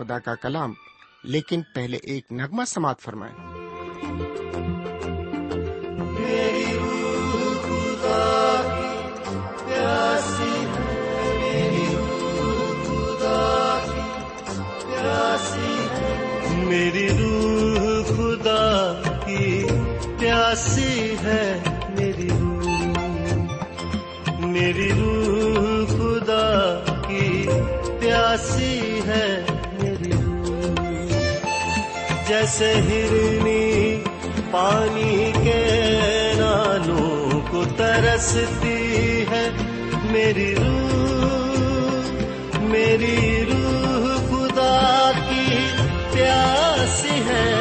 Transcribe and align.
خدا 0.00 0.18
کا 0.18 0.34
کلام 0.34 0.72
لیکن 1.24 1.60
پہلے 1.74 1.96
ایک 1.96 2.32
نغمہ 2.32 2.64
سماعت 2.64 3.00
فرمائیں۔ 3.00 3.34
جیسے 32.50 32.74
ہرنی 32.74 34.00
پانی 34.50 35.32
کے 35.44 36.32
نالوں 36.36 37.40
کو 37.50 37.64
ترستی 37.76 39.24
ہے۔ 39.30 39.48
میری 40.10 40.54
روح 40.54 42.60
میری 42.60 43.44
روح 43.44 44.28
خدا 44.28 45.10
کی 45.28 45.56
پیاسی 46.12 47.08
ہے۔ 47.08 47.52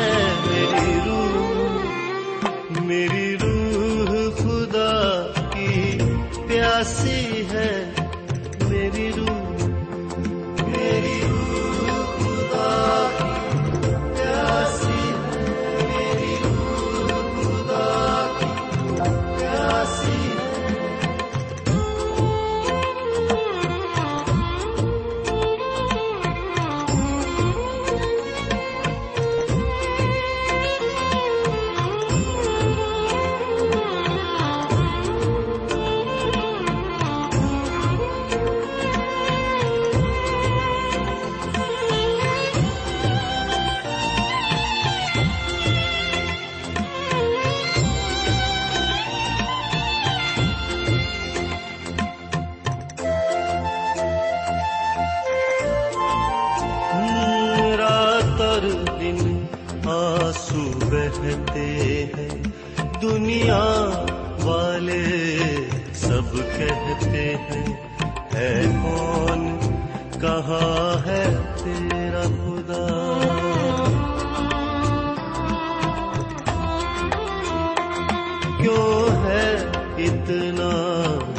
میری 0.45 0.99
روح 1.05 2.85
میری 2.85 3.35
روح 3.41 4.37
خدا 4.37 5.31
کی 5.53 5.99
پیاسی 6.47 7.18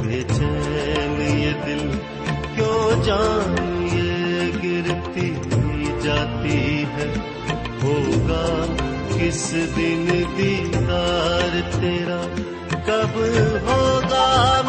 بے 0.01 0.23
چین 0.23 1.23
یہ 1.39 1.53
دل 1.67 1.91
کیوں 2.55 3.03
جان 3.05 3.55
یہ 3.93 4.51
گرتی 4.63 5.35
جاتی 6.03 6.85
ہے؟ 6.97 7.11
ہوگا 7.83 8.67
کس 9.15 9.55
دن 9.77 10.25
دیدار 10.37 11.61
تیرا؟ 11.81 12.21
کب 12.87 13.19
ہوگا 13.69 14.61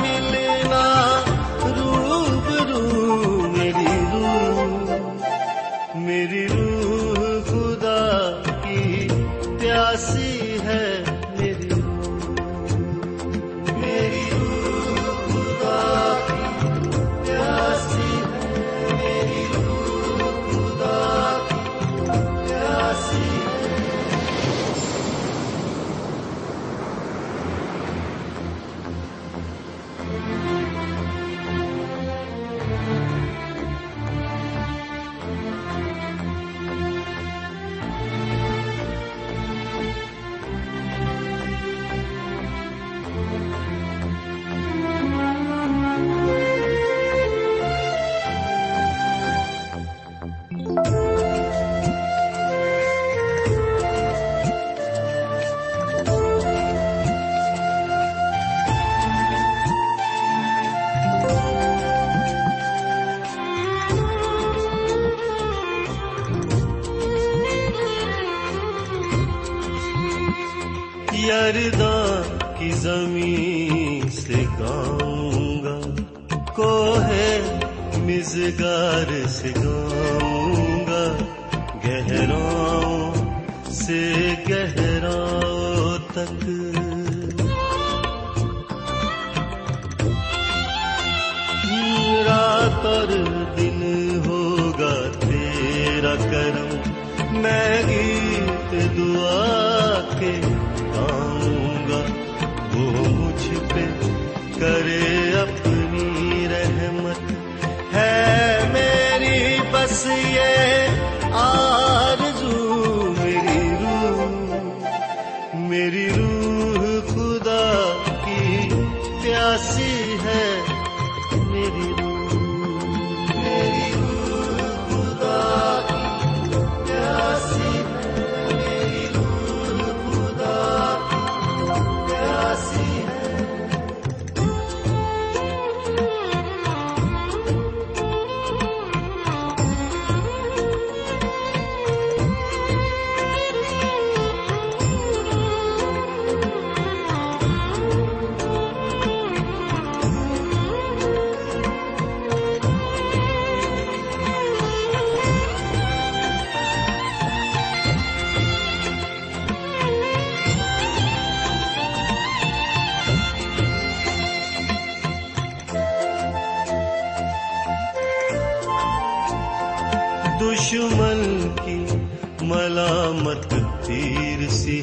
دعا 98.98 100.02
کے 100.20 100.61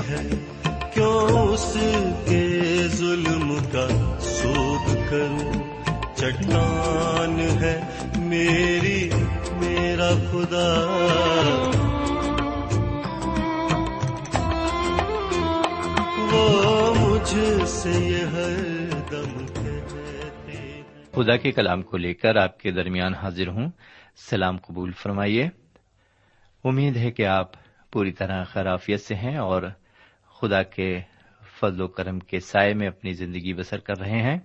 ہے 0.09 0.29
کیوں 0.95 1.49
اس 1.49 1.77
کے 2.29 2.83
ظلم 2.89 3.59
کا 3.73 4.17
سوگ 4.21 4.97
کروں 5.11 5.53
چٹان 6.17 7.41
ہے 7.41 7.81
میری، 8.17 9.11
میرا 9.53 10.11
خدا۔ 10.33 10.75
وہ 16.33 16.95
مجھ 16.95 17.69
سے 17.69 17.91
یہ 17.91 18.25
ہر 18.25 18.89
دم 19.11 19.45
خدا 21.15 21.37
کے 21.37 21.53
کلام 21.53 21.83
کو 21.83 21.97
لے 21.97 22.15
کر 22.15 22.37
آپ 22.37 22.61
کے 22.61 22.71
درمیان 22.71 23.15
حاضر 23.15 23.49
ہوں۔ 23.49 23.71
سلام 24.31 24.57
قبول 24.57 24.93
فرمائیے۔ 24.93 25.49
امید 26.65 26.97
ہے 26.97 27.11
کہ 27.11 27.27
آپ 27.27 27.51
پوری 27.93 28.13
طرح 28.13 28.45
خرافیت 28.45 29.01
سے 29.01 29.15
ہیں 29.15 29.37
اور 29.37 29.63
خدا 30.41 30.63
کے 30.63 31.01
فضل 31.61 31.81
و 31.81 31.89
کرم 31.89 32.19
کے 32.19 32.41
سائے 32.41 32.75
میں 32.75 32.89
اپنی 32.89 33.13
زندگی 33.13 33.55
بسر 33.55 33.79
کر 33.79 33.99
رہے 33.99 34.23
ہیں۔ 34.23 34.39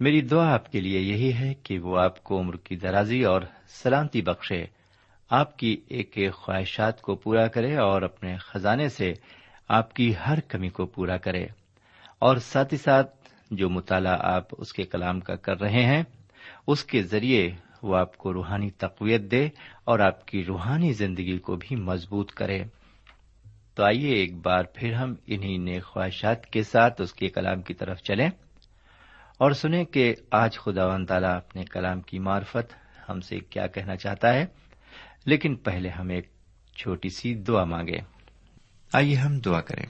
میری 0.00 0.20
دعا 0.20 0.54
آپ 0.54 0.72
کے 0.72 0.80
لیے 0.80 1.00
یہی 1.00 1.32
ہے 1.32 1.54
کہ 1.54 1.78
وہ 1.78 1.98
آپ 1.98 2.24
کو 2.24 2.40
عمر 2.40 2.56
کی 2.56 2.76
درازی 2.76 3.24
اور 3.24 3.42
سلامتی 3.68 4.22
بخشے، 4.22 4.64
آپ 5.30 5.56
کی 5.56 5.80
ایک 5.88 6.12
ایک 6.14 6.32
خواہشات 6.32 7.02
کو 7.02 7.14
پورا 7.14 7.46
کرے 7.48 7.76
اور 7.76 8.02
اپنے 8.02 8.36
خزانے 8.36 8.88
سے 8.88 9.12
آپ 9.68 9.94
کی 9.94 10.14
ہر 10.26 10.40
کمی 10.40 10.68
کو 10.68 10.86
پورا 10.86 11.16
کرے۔ 11.16 11.46
اور 12.18 12.36
ساتھ 12.36 12.74
ہی 12.74 12.78
ساتھ 12.78 13.16
جو 13.50 13.70
مطالعہ 13.70 14.16
آپ 14.20 14.44
اس 14.58 14.72
کے 14.72 14.82
کلام 14.82 15.20
کا 15.20 15.36
کر 15.36 15.60
رہے 15.60 15.84
ہیں، 15.84 16.02
اس 16.66 16.84
کے 16.84 17.02
ذریعے 17.02 17.50
وہ 17.82 17.96
آپ 17.96 18.18
کو 18.18 18.32
روحانی 18.32 18.70
تقویت 18.70 19.20
دے 19.20 19.48
اور 19.84 19.98
آپ 19.98 20.26
کی 20.26 20.44
روحانی 20.44 20.92
زندگی 20.92 21.38
کو 21.38 21.56
بھی 21.56 21.76
مضبوط 21.76 22.32
کرے۔ 22.32 22.62
تو 23.74 23.84
آئیے 23.84 24.14
ایک 24.14 24.34
بار 24.34 24.64
پھر 24.64 24.92
ہم 24.92 25.14
انہی 25.26 25.58
نیک 25.58 25.84
خواہشات 25.84 26.46
کے 26.46 26.62
ساتھ 26.62 27.00
اس 27.00 27.12
کے 27.12 27.28
کلام 27.28 27.62
کی 27.62 27.74
طرف 27.74 28.02
چلیں 28.02 28.30
اور 29.38 29.50
سنیں 29.50 29.84
کہ 29.84 30.14
آج 30.30 30.58
خدا 30.58 30.86
و 30.86 31.04
تعالیٰ 31.04 31.36
اپنے 31.36 31.62
کلام 31.62 32.00
کی 32.00 32.18
معرفت 32.18 32.74
ہم 33.08 33.20
سے 33.20 33.38
کیا 33.38 33.66
کہنا 33.66 33.96
چاہتا 33.96 34.34
ہے۔ 34.34 34.46
لیکن 35.24 35.56
پہلے 35.56 35.88
ہم 35.88 36.08
ایک 36.08 36.28
چھوٹی 36.76 37.08
سی 37.08 37.34
دعا 37.34 37.64
مانگے 37.64 37.98
آئیے 38.92 39.14
ہم 39.14 39.38
دعا 39.38 39.60
کریں۔ 39.60 39.86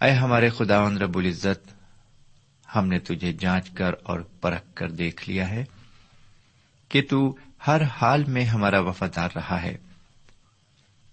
اے 0.00 0.10
ہمارے 0.10 0.48
خدا 0.48 0.90
رب 0.90 1.18
العزت، 1.18 1.74
ہم 2.76 2.88
نے 2.88 2.98
تجھے 2.98 3.32
جانچ 3.32 3.70
کر 3.70 3.92
اور 4.02 4.20
پرکھ 4.20 4.74
کر 4.74 4.90
دیکھ 4.90 5.28
لیا 5.28 5.50
ہے 5.50 5.64
کہ 6.88 7.02
تو 7.10 7.36
ہر 7.66 7.82
حال 7.82 8.24
میں 8.24 8.44
ہمارا 8.44 8.80
وفادار 8.80 9.28
رہا 9.34 9.62
ہے۔ 9.62 9.76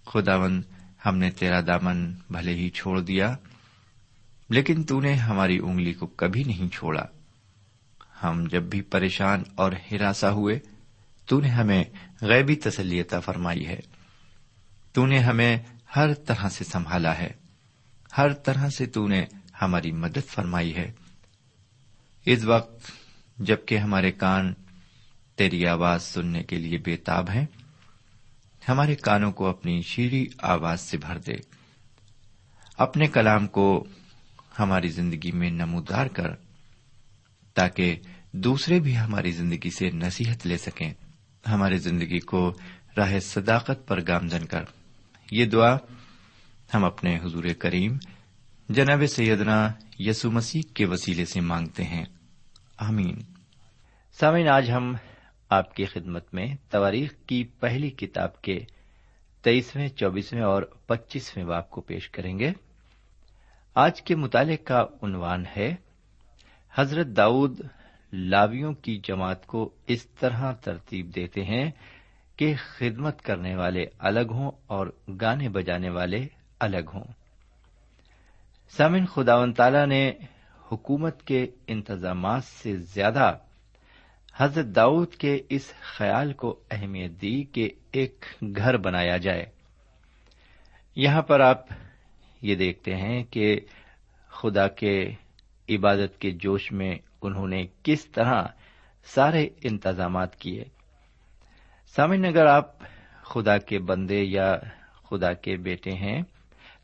خداون 0.06 0.62
ہم 1.06 1.18
نے 1.18 1.30
تیرا 1.30 1.60
دامن 1.60 2.12
بھلے 2.30 2.54
ہی 2.54 2.70
چھوڑ 2.70 3.00
دیا، 3.00 3.36
لیکن 4.48 4.82
تو 4.82 5.00
نے 5.00 5.14
ہماری 5.14 5.58
انگلی 5.58 5.92
کو 5.92 6.06
کبھی 6.06 6.44
نہیں 6.44 6.68
چھوڑا۔ 6.68 7.02
ہم 8.22 8.44
جب 8.50 8.62
بھی 8.62 8.82
پریشان 8.82 9.42
اور 9.54 9.72
ہراساں 9.92 10.30
ہوئے، 10.30 10.58
تو 11.26 11.40
نے 11.40 11.48
ہمیں 11.48 11.84
غیبی 12.22 12.54
تسلیتا 12.54 13.20
فرمائی 13.20 13.66
ہے۔ 13.66 13.80
تو 14.92 15.06
نے 15.06 15.18
ہمیں 15.18 15.58
ہر 15.96 16.14
طرح 16.14 16.48
سے 16.48 16.64
سنبھالا 16.64 17.18
ہے۔ 17.18 17.30
ہر 18.18 18.32
طرح 18.32 18.68
سے 18.68 18.86
تو 18.86 19.08
نے 19.08 19.24
ہماری 19.62 19.92
مدد 19.92 20.28
فرمائی 20.28 20.76
ہے۔ 20.76 20.92
اس 22.24 22.44
وقت 22.44 22.90
جبکہ 23.38 23.78
ہمارے 23.78 24.12
کان 24.12 24.54
تیری 25.36 25.66
آواز 25.66 26.02
سننے 26.02 26.42
کے 26.42 26.56
لیے 26.56 26.78
بےتاب 26.78 27.30
ہیں 27.30 27.46
ہمارے 28.68 28.94
کانوں 28.94 29.32
کو 29.32 29.46
اپنی 29.46 29.82
شیریں 29.82 30.24
آواز 30.38 30.80
سے 30.80 30.98
بھر 30.98 31.18
دے۔ 31.18 31.34
اپنے 32.78 33.06
کلام 33.06 33.46
کو 33.46 33.84
ہماری 34.58 34.88
زندگی 34.88 35.32
میں 35.32 35.50
نمودار 35.50 36.06
کر 36.06 36.28
تاکہ 37.54 37.96
دوسرے 38.32 38.80
بھی 38.80 38.98
ہماری 38.98 39.32
زندگی 39.32 39.70
سے 39.70 39.90
نصیحت 39.90 40.46
لے 40.46 40.58
سکیں۔ 40.58 40.94
ہماری 41.48 41.78
زندگی 41.78 42.18
کو 42.18 42.56
راہ 42.96 43.18
صداقت 43.18 43.88
پر 43.88 44.00
گامزن 44.08 44.46
کر۔ 44.46 44.62
یہ 45.30 45.44
دعا 45.44 45.76
ہم 46.74 46.84
اپنے 46.84 47.16
حضور 47.16 47.44
کریم 47.58 47.98
جناب 48.68 49.06
سیدنا 49.06 49.72
یسو 49.98 50.30
مسیح 50.30 50.62
کے 50.74 50.86
وسیلے 50.86 51.24
سے 51.24 51.40
مانگتے 51.40 51.84
ہیں۔ 51.84 52.04
آمین۔ 52.78 53.18
سامعین، 54.20 54.48
آج 54.48 54.70
ہم 54.70 54.94
آپ 55.50 55.74
کی 55.74 55.84
خدمت 55.84 56.34
میں 56.34 56.54
تواریخ 56.70 57.14
کی 57.26 57.44
پہلی 57.44 57.90
کتاب 57.90 58.42
کے 58.42 58.58
تیئیسویں، 59.42 59.88
چوبیسویں 59.88 60.42
اور 60.42 60.62
پچیسویں 60.62 61.44
باپ 61.44 61.70
کو 61.70 61.80
پیش 61.80 62.10
کریں 62.10 62.38
گے۔ 62.38 62.52
آج 63.74 64.02
کے 64.02 64.16
مطالعے 64.16 64.56
کا 64.56 64.86
عنوان 65.02 65.44
ہے، 65.56 65.74
حضرت 66.74 67.06
داؤد 67.06 67.60
لاویوں 68.12 68.72
کی 68.72 69.00
جماعت 69.04 69.46
کو 69.46 69.70
اس 69.86 70.06
طرح 70.06 70.52
ترتیب 70.52 71.14
دیتے 71.16 71.44
ہیں 71.44 71.70
کہ 72.36 72.54
خدمت 72.58 73.22
کرنے 73.22 73.56
والے 73.56 73.86
الگ 73.98 74.30
ہوں 74.30 74.50
اور 74.66 74.86
گانے 75.20 75.48
بجانے 75.48 75.90
والے 75.90 76.26
الگ 76.60 76.90
ہوں۔ 76.94 77.04
سامن 78.68 79.06
خدا 79.06 79.36
و 79.36 79.52
تعالی 79.52 79.86
نے 79.86 80.12
حکومت 80.72 81.22
کے 81.22 81.46
انتظامات 81.66 82.44
سے 82.44 82.76
زیادہ 82.76 83.32
حضرت 84.38 84.66
داؤد 84.66 85.14
کے 85.14 85.40
اس 85.48 85.72
خیال 85.80 86.32
کو 86.32 86.60
اہمیت 86.70 87.22
دی 87.22 87.44
کہ 87.44 87.68
ایک 87.92 88.24
گھر 88.56 88.76
بنایا 88.76 89.16
جائے۔ 89.16 89.46
یہاں 90.96 91.22
پر 91.22 91.40
آپ 91.40 91.66
یہ 92.42 92.54
دیکھتے 92.54 92.96
ہیں 92.96 93.24
کہ 93.24 93.60
خدا 94.28 94.68
کے 94.68 95.14
عبادت 95.68 96.20
کے 96.20 96.30
جوش 96.30 96.72
میں 96.72 96.98
انہوں 97.22 97.48
نے 97.48 97.66
کس 97.82 98.04
طرح 98.04 98.44
سارے 99.04 99.48
انتظامات 99.62 100.36
کیے۔ 100.36 100.64
سامن 101.86 102.24
اگر 102.24 102.46
آپ 102.46 102.72
خدا 103.22 103.58
کے 103.58 103.78
بندے 103.78 104.22
یا 104.22 104.56
خدا 105.10 105.32
کے 105.32 105.56
بیٹے 105.56 105.90
ہیں، 105.90 106.22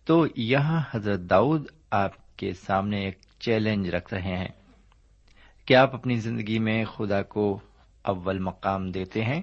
تو 0.04 0.26
یہاں 0.36 0.82
حضرت 0.90 1.20
داؤد 1.20 1.66
آپ 1.90 2.38
کے 2.38 2.52
سامنے 2.52 3.04
ایک 3.04 3.18
چیلنج 3.40 3.88
رکھ 3.88 4.14
رہے 4.14 4.36
ہیں۔ 4.36 4.61
کیا 5.66 5.82
آپ 5.82 5.94
اپنی 5.94 6.16
زندگی 6.16 6.58
میں 6.58 6.84
خدا 6.84 7.22
کو 7.22 7.60
اول 8.02 8.38
مقام 8.38 8.90
دیتے 8.90 9.24
ہیں؟ 9.24 9.42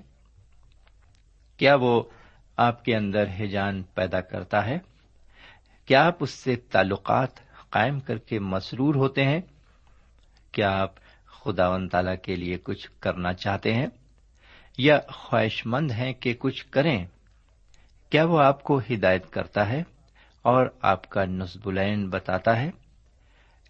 کیا 1.58 1.76
وہ 1.76 2.04
آپ 2.58 2.86
کے 2.86 2.96
اندر 2.96 3.26
ہجان 3.44 3.84
پیدا 3.84 4.22
کرتا 4.22 4.66
ہے؟ 4.66 4.78
کیا 5.86 6.06
آپ 6.06 6.16
اس 6.20 6.30
سے 6.30 6.56
تعلقات 6.56 7.30
قائم 7.70 8.00
کر 8.00 8.18
کے 8.18 8.40
مسرور 8.40 8.96
ہوتے 8.96 9.24
ہیں؟ 9.24 9.42
کیا 10.52 10.82
آپ 10.82 10.96
خدا 11.26 11.70
و 11.70 11.88
تعالی 11.88 12.18
کے 12.24 12.36
لیے 12.36 12.58
کچھ 12.58 12.92
کرنا 13.00 13.34
چاہتے 13.34 13.74
ہیں؟ 13.74 13.88
یا 14.78 15.00
خواہش 15.08 15.66
مند 15.66 15.92
ہیں 15.92 16.14
کہ 16.14 16.34
کچھ 16.40 16.66
کریں؟ 16.66 17.06
کیا 18.10 18.26
وہ 18.26 18.40
آپ 18.40 18.64
کو 18.64 18.82
ہدایت 18.94 19.30
کرتا 19.30 19.70
ہے 19.70 19.84
اور 20.42 20.66
آپ 20.82 21.10
کا 21.10 21.26
نصب 21.26 21.70
العین 21.70 22.10
بتاتا 22.10 22.60
ہے؟ 22.60 22.70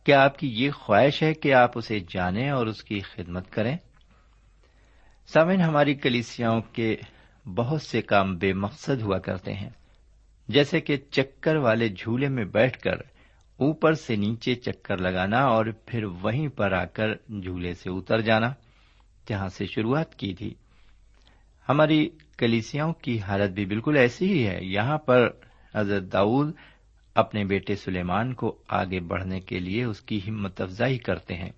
کیا 0.03 0.23
آپ 0.23 0.39
کی 0.39 0.47
یہ 0.47 0.71
خواہش 0.71 1.23
ہے 1.23 1.33
کہ 1.33 1.53
آپ 1.53 1.71
اسے 1.75 1.99
جانیں 1.99 2.49
اور 2.49 2.67
اس 2.67 2.83
کی 2.83 2.99
خدمت 2.99 3.51
کریں؟ 3.51 3.77
سامن 5.27 5.61
ہماری 5.61 5.95
کلیسیاں 5.95 6.59
کے 6.73 6.95
بہت 7.45 7.81
سے 7.81 8.01
کام 8.01 8.37
بے 8.37 8.53
مقصد 8.53 9.01
ہوا 9.01 9.19
کرتے 9.19 9.53
ہیں۔ 9.53 9.69
جیسے 10.47 10.81
کہ 10.81 10.97
چکر 11.11 11.55
والے 11.55 11.89
جھولے 11.89 12.29
میں 12.29 12.45
بیٹھ 12.45 12.79
کر 12.79 12.95
اوپر 13.57 13.93
سے 13.93 14.15
نیچے 14.15 14.55
چکر 14.55 14.97
لگانا 14.97 15.39
اور 15.39 15.65
پھر 15.85 16.03
وہیں 16.03 16.47
پر 16.47 16.71
آ 16.71 16.85
کر 16.85 17.13
جھولے 17.13 17.73
سے 17.73 17.89
اتر 17.89 18.21
جانا، 18.21 18.53
جہاں 19.29 19.47
سے 19.47 19.65
شروعات 19.65 20.15
کی 20.15 20.33
تھی۔ 20.33 20.53
ہماری 21.69 22.09
کلیسیاں 22.37 22.93
کی 22.93 23.19
حالت 23.19 23.51
بھی 23.51 23.65
بالکل 23.65 23.97
ایسی 23.97 24.33
ہی 24.33 24.47
ہے۔ 24.47 24.59
یہاں 24.61 24.97
پر 24.97 25.29
حضرت 25.75 26.03
داؤد 26.13 26.53
اپنے 27.19 27.43
بیٹے 27.43 27.75
سلیمان 27.75 28.33
کو 28.33 28.57
آگے 28.67 28.99
بڑھنے 28.99 29.39
کے 29.39 29.59
لیے 29.59 29.83
اس 29.83 30.01
کی 30.01 30.19
ہمت 30.29 30.61
افزائی 30.61 30.97
کرتے 30.97 31.35
ہیں 31.35 31.51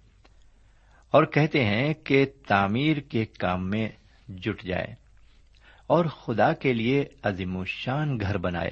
اور 1.12 1.24
کہتے 1.24 1.66
ہیں 1.66 1.94
کہ 1.94 2.26
تعمیر 2.48 2.98
کے 2.98 3.26
کام 3.26 3.70
میں 3.70 3.90
جٹ 4.28 4.64
جائے 4.64 4.96
اور 5.88 6.06
خدا 6.06 6.54
کے 6.54 6.74
لیے 6.74 7.06
عظیم 7.24 7.58
الشان 7.58 8.20
گھر 8.20 8.38
بنائے۔ 8.38 8.72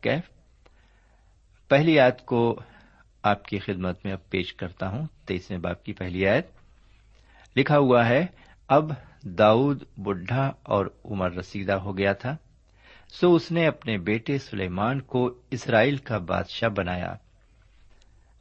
کیف۔ 0.00 0.30
پہلی 1.68 2.00
آیت 2.00 2.24
کو 2.24 2.60
آپ 3.22 3.44
کی 3.44 3.58
خدمت 3.58 4.04
میں 4.04 4.12
اب 4.12 4.30
پیش 4.30 4.54
کرتا 4.54 4.88
ہوں، 4.88 5.06
تیسویں 5.24 5.58
باپ 5.58 5.84
کی 5.84 5.92
پہلی 5.92 6.26
آیت۔ 6.26 6.46
لکھا 7.56 7.78
ہوا 7.78 8.08
ہے، 8.08 8.26
اب 8.68 8.92
داؤد 9.22 9.82
بڈھا 9.96 10.52
اور 10.62 10.86
عمر 11.04 11.32
رسیدہ 11.32 11.72
ہو 11.72 11.98
گیا 11.98 12.12
تھا۔ 12.12 12.36
سو 13.08 13.34
اس 13.34 13.52
نے 13.52 13.66
اپنے 13.66 13.98
بیٹے 13.98 14.38
سلیمان 14.38 15.00
کو 15.00 15.38
اسرائیل 15.50 15.96
کا 15.96 16.18
بادشاہ 16.18 16.68
بنایا۔ 16.68 17.14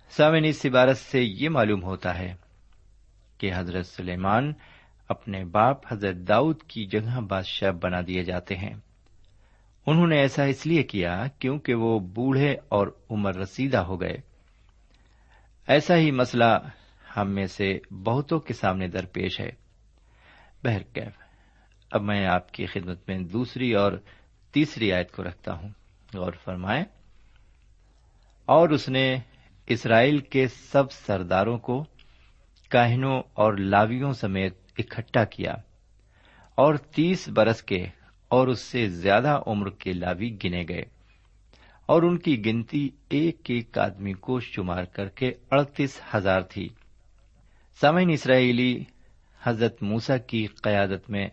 سامن 0.09 0.45
اس 0.45 0.65
عبارت 0.65 0.97
سے 0.97 1.23
یہ 1.23 1.49
معلوم 1.49 1.83
ہوتا 1.83 2.19
ہے 2.19 2.35
کہ 3.37 3.51
حضرت 3.55 3.85
سلیمان 3.85 4.53
اپنے 5.09 5.45
باپ 5.45 5.93
حضرت 5.93 6.15
داؤد 6.15 6.63
کی 6.63 6.85
جگہ 6.85 7.19
بادشاہ 7.19 7.71
بنا 7.71 8.01
دیے 8.07 8.23
جاتے 8.23 8.55
ہیں۔ 8.55 8.73
انہوں 9.87 10.07
نے 10.07 10.17
ایسا 10.17 10.43
اس 10.43 10.67
لیے 10.67 10.83
کیا 10.83 11.23
کیونکہ 11.39 11.73
وہ 11.73 11.99
بوڑھے 11.99 12.55
اور 12.69 12.87
عمر 13.09 13.35
رسیدہ 13.35 13.77
ہو 13.77 14.01
گئے۔ 14.01 14.17
ایسا 15.67 15.97
ہی 15.97 16.11
مسئلہ 16.11 16.59
ہم 17.17 17.29
میں 17.31 17.45
سے 17.45 17.79
بہتوں 17.91 18.39
کے 18.39 18.53
سامنے 18.53 18.87
درپیش 18.87 19.39
ہے۔ 19.39 19.49
بہرکیف، 20.63 21.17
اب 21.91 22.01
میں 22.01 22.25
آپ 22.27 22.51
کی 22.51 22.65
خدمت 22.65 23.09
میں 23.09 23.19
دوسری 23.19 23.73
اور 23.73 23.91
تیسری 24.53 24.93
آیت 24.93 25.11
کو 25.11 25.23
رکھتا 25.23 25.53
ہوں۔ 25.53 25.69
غور 26.13 26.33
فرمائیں۔ 26.43 26.83
اور 28.45 28.69
اس 28.69 28.89
نے 28.89 29.17
اسرائیل 29.67 30.17
کے 30.17 30.47
سب 30.47 30.91
سرداروں 30.91 31.57
کو 31.57 31.85
کاہنوں 32.69 33.21
اور 33.33 33.53
لاویوں 33.53 34.13
سمیت 34.13 34.57
اکٹھا 34.77 35.23
کیا 35.23 35.51
اور 36.55 36.75
تیس 36.75 37.29
برس 37.29 37.63
کے 37.63 37.85
اور 38.27 38.47
اس 38.47 38.59
سے 38.59 38.89
زیادہ 38.89 39.39
عمر 39.47 39.69
کے 39.69 39.93
لاوی 39.93 40.37
گنے 40.43 40.63
گئے 40.69 40.83
اور 41.85 42.03
ان 42.03 42.17
کی 42.17 42.45
گنتی 42.45 42.89
ایک 43.09 43.41
ایک 43.49 43.77
آدمی 43.77 44.13
کو 44.13 44.39
شمار 44.39 44.83
کر 44.83 45.09
کے 45.09 45.31
اڑتیس 45.51 46.01
ہزار 46.15 46.41
تھی۔ 46.41 46.69
سامعین 47.81 48.09
اسرائیلی 48.09 48.83
حضرت 49.43 49.83
موسا 49.83 50.17
کی 50.17 50.45
قیادت 50.45 51.09
میں 51.09 51.27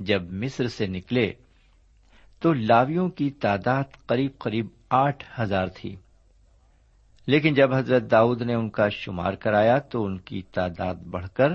جب 0.00 0.32
مصر 0.32 0.68
سے 0.68 0.86
نکلے 0.86 1.32
تو 2.38 2.52
لاویوں 2.52 3.08
کی 3.08 3.30
تعداد 3.30 3.84
قریب 4.06 4.38
قریب 4.38 4.66
آٹھ 4.90 5.24
ہزار 5.40 5.66
تھی۔ 5.66 5.96
لیکن 7.26 7.54
جب 7.54 7.74
حضرت 7.74 8.10
داؤد 8.10 8.42
نے 8.42 8.54
ان 8.54 8.70
کا 8.70 8.88
شمار 8.88 9.32
کرایا 9.32 9.78
تو 9.78 10.04
ان 10.04 10.18
کی 10.18 10.42
تعداد 10.42 10.94
بڑھ 10.94 11.28
کر 11.34 11.52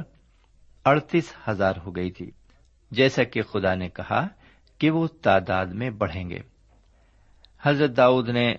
اڑتیس 0.85 1.33
ہزار 1.47 1.73
ہو 1.85 1.95
گئی 1.95 2.11
تھی، 2.11 2.31
جیسا 2.91 3.23
کہ 3.23 3.41
خدا 3.41 3.75
نے 3.75 3.89
کہا 3.89 4.27
کہ 4.77 4.89
وہ 4.89 5.07
تعداد 5.07 5.65
میں 5.65 5.89
بڑھیں 5.89 6.29
گے۔ 6.29 6.39
حضرت 7.61 7.97
داؤد 7.97 8.29
نے 8.29 8.55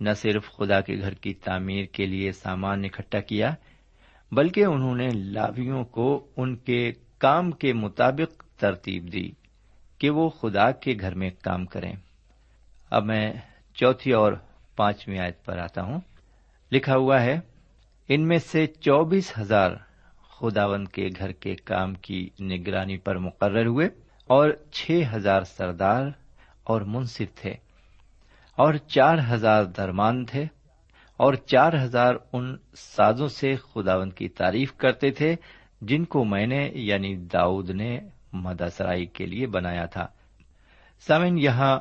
نہ 0.00 0.10
صرف 0.10 0.50
خدا 0.50 0.80
کے 0.80 0.98
گھر 0.98 1.14
کی 1.14 1.34
تعمیر 1.34 1.84
کے 1.84 2.06
لیے 2.06 2.32
سامان 2.32 2.84
اکٹھا 2.84 3.20
کیا، 3.20 3.54
بلکہ 4.32 4.64
انہوں 4.64 4.94
نے 4.94 5.08
لاویوں 5.14 5.84
کو 5.84 6.26
ان 6.36 6.56
کے 6.56 6.92
کام 7.18 7.50
کے 7.50 7.72
مطابق 7.72 8.42
ترتیب 8.60 9.12
دی۔ 9.12 9.30
کہ 9.98 10.10
وہ 10.10 10.28
خدا 10.28 10.70
کے 10.70 10.94
گھر 11.00 11.14
میں 11.14 11.30
کام 11.42 11.66
کریں۔ 11.66 11.92
اب 12.90 13.04
میں 13.04 13.32
چوتھی 13.74 14.12
اور 14.12 14.32
پانچویں 14.76 15.18
آیت 15.18 15.44
پر 15.44 15.58
آتا 15.58 15.82
ہوں۔ 15.82 16.00
لکھا 16.72 16.96
ہوا 16.96 17.22
ہے، 17.22 17.40
ان 18.08 18.28
میں 18.28 18.38
سے 18.38 18.66
چوبیس 18.66 19.38
ہزار 19.38 19.70
خداون 20.40 20.84
کے 20.84 21.08
گھر 21.18 21.32
کے 21.32 21.54
کام 21.54 21.94
کی 21.94 22.30
نگرانی 22.40 22.96
پر 22.96 23.18
مقرر 23.18 23.66
ہوئے 23.66 23.86
اور 24.26 24.50
چھ 24.70 25.02
ہزار 25.14 25.42
سردار 25.42 26.06
اور 26.64 26.80
منصف 26.80 27.34
تھے 27.34 27.50
اور 28.56 28.74
چار 28.74 29.18
ہزار 29.30 29.64
درمان 29.64 30.24
تھے 30.24 30.44
اور 31.16 31.34
چار 31.34 31.72
ہزار 31.82 32.14
ان 32.32 32.56
سازوں 32.76 33.28
سے 33.28 33.54
خداون 33.54 34.10
کی 34.10 34.28
تعریف 34.28 34.72
کرتے 34.76 35.10
تھے 35.10 35.36
جن 35.80 36.04
کو 36.04 36.24
میں 36.24 36.46
نے 36.46 36.70
یعنی 36.74 37.16
داؤد 37.16 37.70
نے 37.70 38.00
مداسرائی 38.42 39.06
کے 39.06 39.26
لیے 39.26 39.46
بنایا 39.46 39.86
تھا۔ 39.86 40.06
سمن 41.06 41.38
یہاں 41.38 41.78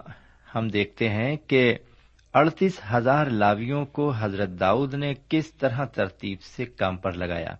ہم 0.55 0.67
دیکھتے 0.67 1.09
ہیں 1.09 1.35
کہ 1.35 1.75
اڑتیس 2.33 2.81
ہزار 2.93 3.25
لاویوں 3.25 3.85
کو 3.85 4.13
حضرت 4.17 4.49
داؤد 4.49 4.93
نے 4.93 5.13
کس 5.29 5.53
طرح 5.53 5.85
ترتیب 5.85 6.41
سے 6.41 6.65
کام 6.65 6.97
پر 6.97 7.11
لگایا۔ 7.11 7.55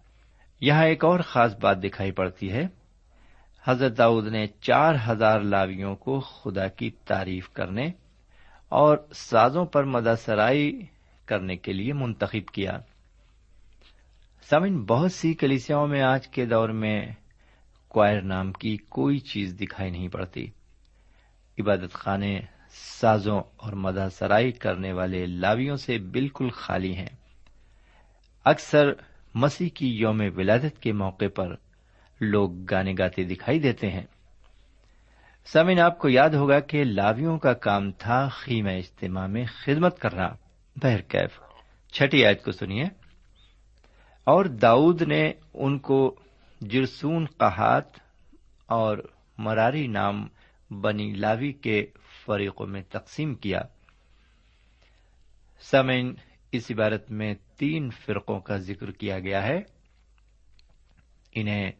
یہاں 0.61 0.85
ایک 0.85 1.05
اور 1.05 1.19
خاص 1.19 1.55
بات 1.55 1.83
دکھائی 1.83 2.11
پڑتی 2.11 2.51
ہے۔ 2.51 2.67
حضرت 3.67 3.97
داؤد 3.97 4.27
نے 4.27 4.47
چار 4.61 4.95
ہزار 5.09 5.39
لاویوں 5.39 5.95
کو 5.95 6.19
خدا 6.19 6.67
کی 6.67 6.89
تعریف 6.89 7.49
کرنے 7.49 7.91
اور 8.69 8.97
سازوں 9.13 9.65
پر 9.65 9.83
مداسرائی 9.83 10.81
کرنے 11.25 11.55
کے 11.55 11.73
لیے 11.73 11.93
منتخب 11.93 12.53
کیا۔ 12.53 12.71
سمن 14.49 14.85
بہت 14.85 15.11
سی 15.11 15.33
کلیسیاں 15.33 15.87
میں 15.87 16.01
آج 16.01 16.27
کے 16.27 16.45
دور 16.45 16.69
میں 16.69 17.05
کوائر 17.95 18.21
نام 18.21 18.53
کی 18.53 18.77
کوئی 18.77 19.19
چیز 19.19 19.55
دکھائی 19.61 19.91
نہیں 19.91 20.07
پڑتی۔ 20.07 20.47
عبادت 21.59 21.93
خانے، 21.93 22.39
سازوں 23.01 23.41
اور 23.57 23.73
مدہ 23.73 24.07
سرائی 24.11 24.51
کرنے 24.51 24.93
والے 24.93 25.25
لاویوں 25.25 25.75
سے 25.75 25.97
بالکل 25.97 26.49
خالی 26.49 26.95
ہیں۔ 26.95 27.09
اکثر 28.43 28.91
مسیح 29.33 29.69
کی 29.69 29.87
یوم 29.87 30.21
ولادت 30.37 30.81
کے 30.81 30.91
موقع 30.91 31.25
پر 31.35 31.55
لوگ 32.21 32.63
گانے 32.63 32.93
گاتے 32.97 33.23
دکھائی 33.23 33.59
دیتے 33.59 33.89
ہیں۔ 33.89 34.05
سمن 35.45 35.79
آپ 35.79 35.99
کو 35.99 36.09
یاد 36.09 36.29
ہوگا 36.29 36.59
کہ 36.59 36.83
لاویوں 36.83 37.39
کا 37.39 37.53
کام 37.53 37.91
تھا 37.91 38.27
خیم 38.31 38.67
اجتماع 38.67 39.27
میں 39.27 39.45
خدمت 39.45 39.99
کرنا۔ 39.99 40.27
بہرکیف 40.75 41.39
چھٹی 41.91 42.25
آیت 42.25 42.43
کو 42.43 42.51
سنیے۔ 42.51 42.83
اور 44.23 44.45
داؤد 44.45 45.01
نے 45.01 45.31
ان 45.53 45.79
کو 45.79 46.15
جرسون 46.61 47.25
قحات 47.25 47.83
اور 48.65 48.97
مراری 49.37 49.87
نام 49.87 50.27
بنی 50.69 51.13
لاوی 51.13 51.53
کے 51.53 51.85
فریقوں 52.25 52.67
میں 52.67 52.81
تقسیم 52.89 53.35
کیا۔ 53.35 53.61
سمین، 55.59 56.15
اس 56.51 56.71
عبارت 56.71 57.11
میں 57.11 57.33
تین 57.57 57.89
فرقوں 57.89 58.39
کا 58.39 58.57
ذکر 58.57 58.91
کیا 58.91 59.19
گیا 59.19 59.43
ہے۔ 59.43 59.61
انہیں 61.31 61.71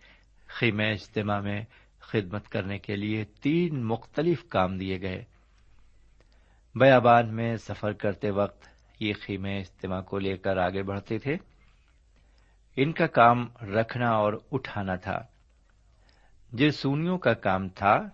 خیم 0.48 0.80
اجتماع 0.80 1.40
میں 1.40 1.62
خدمت 2.00 2.50
کرنے 2.50 2.80
کے 2.80 2.96
لیے 2.96 3.26
تین 3.26 3.86
مختلف 3.86 4.44
کام 4.50 4.78
دیے 4.78 5.02
گئے۔ 5.02 5.24
بیابان 6.76 7.36
میں 7.36 7.58
سفر 7.58 7.94
کرتے 7.94 8.30
وقت 8.30 8.68
یہ 9.00 9.14
خیمے 9.22 9.60
اجتماع 9.60 10.02
کو 10.02 10.20
لے 10.20 10.38
کر 10.38 10.58
آگے 10.58 10.84
بڑھتے 10.84 11.18
تھے۔ 11.18 11.38
ان 12.76 12.92
کا 12.92 13.08
کام 13.08 13.48
رکھنا 13.62 14.10
اور 14.10 14.34
اٹھانا 14.52 14.96
تھا۔ 14.96 15.22
جرسونیوں 16.54 17.18
کا 17.18 17.34
کام 17.34 17.70
تھا، 17.70 18.10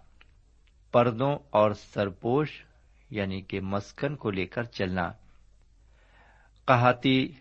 پردوں 0.92 1.40
اور 1.50 1.72
سرپوش 1.72 2.64
یعنی 3.10 3.42
کہ 3.42 3.62
مسکن 3.62 4.16
کو 4.16 4.32
لے 4.32 4.46
کر 4.46 4.64
چلنا۔ 4.64 5.12
کہاتی 6.68 7.32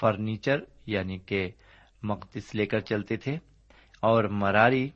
فرنیچر 0.00 0.60
یعنی 0.86 1.18
کہ 1.18 1.50
مقدس 2.02 2.54
لے 2.54 2.66
کر 2.66 2.80
چلتے 2.80 3.16
تھے۔ 3.16 3.38
اور 4.00 4.24
مراری 4.24 4.88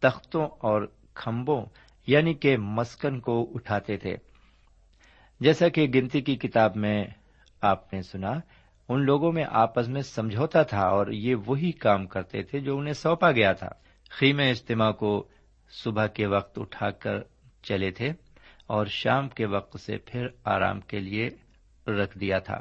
تختوں 0.00 0.46
اور 0.46 0.92
کھمبوں 1.14 1.66
یعنی 2.06 2.34
کہ 2.34 2.56
مسکن 2.56 3.20
کو 3.20 3.50
اٹھاتے 3.54 3.96
تھے۔ 3.96 4.16
جیسا 5.40 5.68
کہ 5.68 5.86
گنتی 5.94 6.20
کی 6.20 6.36
کتاب 6.36 6.76
میں 6.76 7.04
آپ 7.60 7.94
نے 7.94 8.02
سنا 8.02 8.32
ان 8.88 9.04
لوگوں 9.04 9.32
میں 9.32 9.44
آپس 9.50 9.88
میں 9.88 10.00
سمجھوتا 10.00 10.62
تھا 10.62 10.80
اور 10.80 11.06
یہ 11.06 11.34
وہی 11.46 11.72
کام 11.72 12.06
کرتے 12.06 12.42
تھے 12.42 12.60
جو 12.60 12.78
انہیں 12.78 12.92
سونپا 12.92 13.32
گیا 13.32 13.52
تھا۔ 13.52 13.68
خیم 14.10 14.38
اجتماع 14.38 14.90
کو 14.92 15.28
صبح 15.70 16.06
کے 16.06 16.26
وقت 16.26 16.58
اٹھا 16.58 16.90
کر 16.90 17.20
چلے 17.62 17.90
تھے 17.90 18.10
اور 18.66 18.86
شام 18.86 19.28
کے 19.28 19.46
وقت 19.46 19.80
سے 19.80 19.96
پھر 19.98 20.26
آرام 20.44 20.80
کے 20.80 20.98
لیے 20.98 21.28
رکھ 21.86 22.18
دیا 22.18 22.38
تھا 22.38 22.56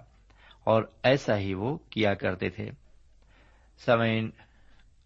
اور 0.63 0.83
ایسا 1.03 1.37
ہی 1.37 1.53
وہ 1.53 1.77
کیا 1.89 2.13
کرتے 2.13 2.49
تھے۔ 2.49 2.69
سمعین 3.85 4.29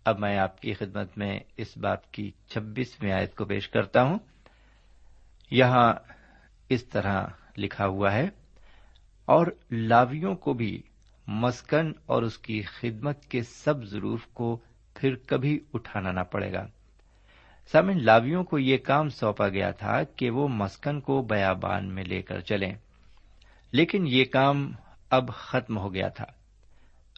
اب 0.05 0.19
میں 0.19 0.37
آپ 0.37 0.61
کی 0.61 0.73
خدمت 0.73 1.17
میں 1.17 1.39
اس 1.57 1.77
بات 1.77 2.11
کی 2.13 2.31
چھبیسویں 2.47 3.11
آیت 3.11 3.35
کو 3.35 3.45
پیش 3.45 3.69
کرتا 3.69 4.03
ہوں۔ 4.03 4.19
یہاں 5.51 5.93
اس 6.69 6.85
طرح 6.85 7.27
لکھا 7.57 7.87
ہوا 7.87 8.13
ہے، 8.13 8.27
اور 9.25 9.47
لاویوں 9.71 10.35
کو 10.35 10.53
بھی 10.53 10.81
مسکن 11.27 11.91
اور 12.05 12.23
اس 12.23 12.37
کی 12.37 12.61
خدمت 12.61 13.25
کے 13.25 13.43
سب 13.43 13.85
ضرور 13.85 14.19
کو 14.33 14.59
پھر 14.95 15.15
کبھی 15.15 15.59
اٹھانا 15.73 16.11
نہ 16.11 16.19
پڑے 16.19 16.53
گا۔ 16.53 16.67
سامن، 17.71 18.05
لاویوں 18.05 18.43
کو 18.43 18.59
یہ 18.59 18.77
کام 18.77 19.09
سونپا 19.09 19.47
گیا 19.47 19.71
تھا 19.71 20.03
کہ 20.03 20.29
وہ 20.29 20.47
مسکن 20.47 20.99
کو 20.99 21.21
بیابان 21.21 21.95
میں 21.95 22.03
لے 22.03 22.21
کر 22.21 22.39
چلیں۔ 22.39 22.73
لیکن 23.71 24.03
یہ 24.07 24.25
کام 24.25 24.71
اب 25.09 25.33
ختم 25.33 25.77
ہو 25.77 25.93
گیا 25.93 26.07
تھا۔ 26.07 26.25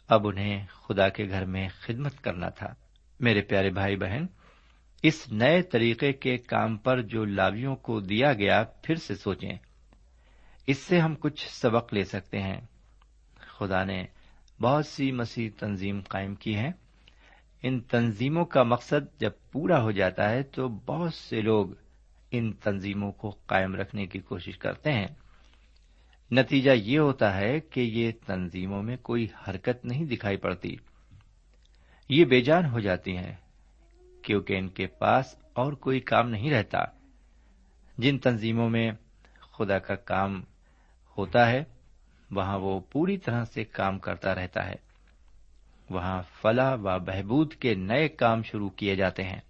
اب 0.08 0.28
انہیں 0.28 0.66
خدا 0.72 1.08
کے 1.08 1.24
گھر 1.28 1.44
میں 1.44 1.68
خدمت 1.68 2.20
کرنا 2.20 2.48
تھا۔ 2.48 2.74
میرے 3.20 3.40
پیارے 3.40 3.70
بھائی 3.70 3.96
بہن، 3.96 4.26
اس 5.02 5.32
نئے 5.32 5.62
طریقے 5.62 6.12
کے 6.12 6.38
کام 6.38 6.76
پر 6.76 7.02
جو 7.02 7.24
لاویوں 7.24 7.76
کو 7.76 8.00
دیا 8.00 8.32
گیا، 8.32 8.64
پھر 8.82 8.94
سے 8.94 9.14
سوچیں۔ 9.14 9.58
اس 10.66 10.78
سے 10.78 11.00
ہم 11.00 11.14
کچھ 11.14 11.48
سبق 11.48 11.94
لے 11.94 12.04
سکتے 12.04 12.42
ہیں۔ 12.42 12.60
خدا 13.60 13.84
نے 13.84 14.06
بہت 14.60 14.86
سی 14.86 15.12
مسیح 15.12 15.50
تنظیم 15.58 16.00
قائم 16.08 16.34
کی 16.34 16.56
ہیں۔ 16.56 16.72
ان 17.62 17.80
تنظیموں 17.80 18.44
کا 18.44 18.62
مقصد 18.62 19.20
جب 19.20 19.30
پورا 19.52 19.82
ہو 19.82 19.90
جاتا 19.90 20.30
ہے 20.30 20.42
تو 20.42 20.68
بہت 20.68 21.14
سے 21.14 21.40
لوگ 21.40 21.66
ان 22.30 22.52
تنظیموں 22.52 23.12
کو 23.12 23.30
قائم 23.30 23.74
رکھنے 23.74 24.06
کی 24.06 24.18
کوشش 24.18 24.58
کرتے 24.58 24.92
ہیں۔ 24.92 25.06
نتیجہ 26.32 26.70
یہ 26.70 26.98
ہوتا 26.98 27.36
ہے 27.36 27.60
کہ 27.60 27.80
یہ 27.80 28.12
تنظیموں 28.26 28.82
میں 28.82 28.96
کوئی 28.96 29.26
حرکت 29.48 29.84
نہیں 29.84 30.04
دکھائی 30.04 30.36
پڑتی۔ 30.36 30.76
یہ 32.08 32.24
بے 32.24 32.40
جان 32.40 32.64
ہو 32.64 32.80
جاتی 32.80 33.16
ہیں 33.16 33.36
کیونکہ 34.22 34.56
ان 34.56 34.68
کے 34.68 34.86
پاس 34.86 35.34
اور 35.52 35.72
کوئی 35.72 36.00
کام 36.00 36.30
نہیں 36.30 36.50
رہتا۔ 36.50 36.78
جن 37.98 38.18
تنظیموں 38.18 38.70
میں 38.70 38.92
خدا 39.58 39.78
کا 39.78 39.94
کام 39.94 40.44
ہوتا 41.18 41.50
ہے 41.50 41.64
وہاں 42.30 42.58
وہ 42.58 42.80
پوری 42.80 43.18
طرح 43.18 43.44
سے 43.44 43.64
کام 43.64 43.98
کرتا 43.98 44.34
رہتا 44.34 44.66
ہے۔ 44.66 44.74
وہاں 45.90 46.22
فلاح 46.42 46.74
و 46.74 46.98
بہبود 46.98 47.54
کے 47.54 47.74
نئے 47.74 48.08
کام 48.08 48.42
شروع 48.42 48.70
کیے 48.70 48.96
جاتے 48.96 49.22
ہیں۔ 49.22 49.40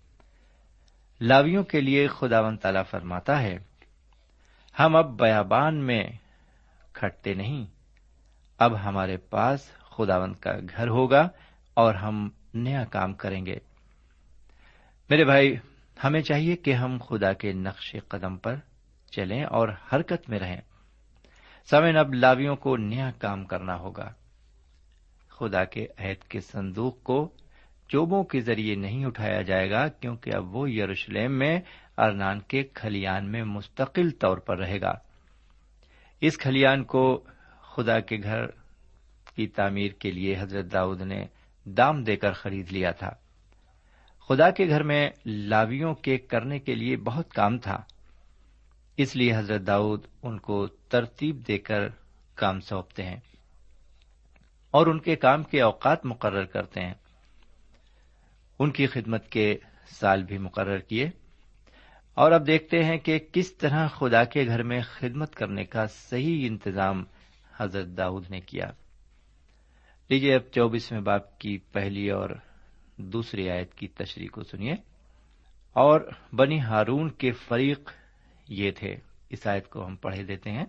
لاویوں 1.21 1.65
کے 1.65 1.81
لیے 1.81 2.07
خدا 2.07 2.41
و 2.41 2.57
تعالی 2.57 2.79
فرماتا 2.91 3.43
ہے، 3.43 3.59
ہم 4.79 4.97
اب 4.97 5.19
بیابان 5.19 5.75
میں 5.77 6.11
کھٹتے 6.93 7.35
نہیں۔ 7.35 7.67
اب 8.59 8.85
ہمارے 8.85 9.17
پاس 9.17 9.73
خداوند 9.79 10.37
کا 10.37 10.53
گھر 10.77 10.89
ہوگا 10.89 11.29
اور 11.75 11.95
ہم 11.95 12.29
نیا 12.55 12.85
کام 12.85 13.13
کریں 13.13 13.47
گے۔ 13.47 13.59
میرے 15.11 15.25
بھائی، 15.25 15.57
ہمیں 16.05 16.21
چاہیے 16.21 16.57
کہ 16.57 16.73
ہم 16.75 16.99
خدا 17.09 17.33
کے 17.33 17.53
نقش 17.53 17.97
قدم 18.09 18.37
پر 18.37 18.55
چلیں 19.11 19.45
اور 19.45 19.69
حرکت 19.69 20.29
میں 20.29 20.39
رہیں۔ 20.39 20.61
سمن 21.71 21.97
اب 21.97 22.15
لاویوں 22.15 22.57
کو 22.57 22.77
نیا 22.77 23.11
کام 23.19 23.45
کرنا 23.45 23.79
ہوگا۔ 23.79 24.13
خدا 25.29 25.65
کے 25.65 25.87
عہد 25.99 26.25
کے 26.25 26.41
صندوق 26.41 27.03
کو 27.03 27.29
چوبوں 27.89 28.25
کے 28.25 28.41
ذریعے 28.41 28.75
نہیں 28.75 29.05
اٹھایا 29.05 29.43
جائے 29.43 29.71
گا، 29.71 29.89
کیونکہ 29.89 30.31
اب 30.35 30.57
وہ 30.57 30.71
یروشلم 30.71 31.39
میں 31.39 31.61
ارنان 31.99 32.41
کے 32.41 32.63
کھلیان 32.63 33.33
میں 33.33 33.45
مستقل 33.45 34.11
طور 34.11 34.39
پر 34.39 34.59
رہے 34.59 34.81
گا۔ 34.81 34.93
اس 36.21 36.39
کھلیان 36.39 36.85
کو 36.85 37.25
خدا 37.61 38.01
کے 38.01 38.17
گھر 38.23 38.47
کی 39.35 39.47
تعمیر 39.47 39.93
کے 39.93 40.11
لیے 40.11 40.37
حضرت 40.39 40.73
داؤد 40.73 41.01
نے 41.01 41.27
دام 41.65 42.03
دے 42.03 42.17
کر 42.17 42.33
خرید 42.33 42.73
لیا 42.73 42.91
تھا۔ 42.91 43.11
خدا 44.29 44.51
کے 44.51 44.69
گھر 44.69 44.83
میں 44.83 45.11
لاویوں 45.27 45.95
کے 45.95 46.19
کرنے 46.19 46.59
کے 46.59 46.75
لیے 46.75 46.97
بہت 46.97 47.31
کام 47.35 47.59
تھا، 47.59 47.83
اس 48.97 49.17
لیے 49.17 49.37
حضرت 49.37 49.67
داؤد 49.67 50.05
ان 50.23 50.39
کو 50.39 50.67
ترتیب 50.91 51.49
دے 51.49 51.59
کر 51.59 51.89
کام 52.35 52.61
سونپتے 52.61 53.03
ہیں 53.03 53.21
اور 54.71 54.87
ان 54.87 54.99
کے 54.99 55.17
کام 55.17 55.43
کے 55.43 55.63
اوقات 55.63 56.07
مقرر 56.07 56.45
کرتے 56.45 56.81
ہیں۔ 56.81 56.95
ان 58.59 58.71
کی 58.71 58.87
خدمت 58.87 59.29
کے 59.29 59.57
سال 59.87 60.23
بھی 60.23 60.39
مقرر 60.39 60.79
کیے۔ 60.79 61.11
اور 62.15 62.33
اب 62.33 62.47
دیکھتے 62.47 62.85
ہیں 62.85 62.97
کہ 62.97 63.19
کس 63.33 63.57
طرح 63.57 63.89
خدا 63.89 64.25
کے 64.25 64.47
گھر 64.47 64.63
میں 64.63 64.81
خدمت 64.83 65.35
کرنے 65.35 65.65
کا 65.65 65.87
صحیح 65.87 66.47
انتظام 66.47 67.05
حضرت 67.57 67.87
داؤد 67.87 68.31
نے 68.31 68.41
کیا۔ 68.41 68.71
لیجیے 70.09 70.35
اب 70.35 70.53
چوبیسویں 70.53 71.01
باپ 71.01 71.39
کی 71.39 71.59
پہلی 71.59 72.11
اور 72.11 72.31
دوسری 72.97 73.51
آیت 73.51 73.75
کی 73.75 73.89
تشریح 73.89 74.29
کو 74.33 74.43
سنیے۔ 74.43 74.73
اور 75.73 76.01
بنی 76.33 76.61
ہارون 76.61 77.11
کے 77.11 77.33
فریق 77.33 77.91
یہ 78.49 78.71
تھے۔ 78.71 78.97
اس 79.31 79.47
آیت 79.47 79.69
کو 79.69 79.87
ہم 79.87 79.97
پڑھے 79.97 80.23
دیتے 80.23 80.51
ہیں۔ 80.51 80.65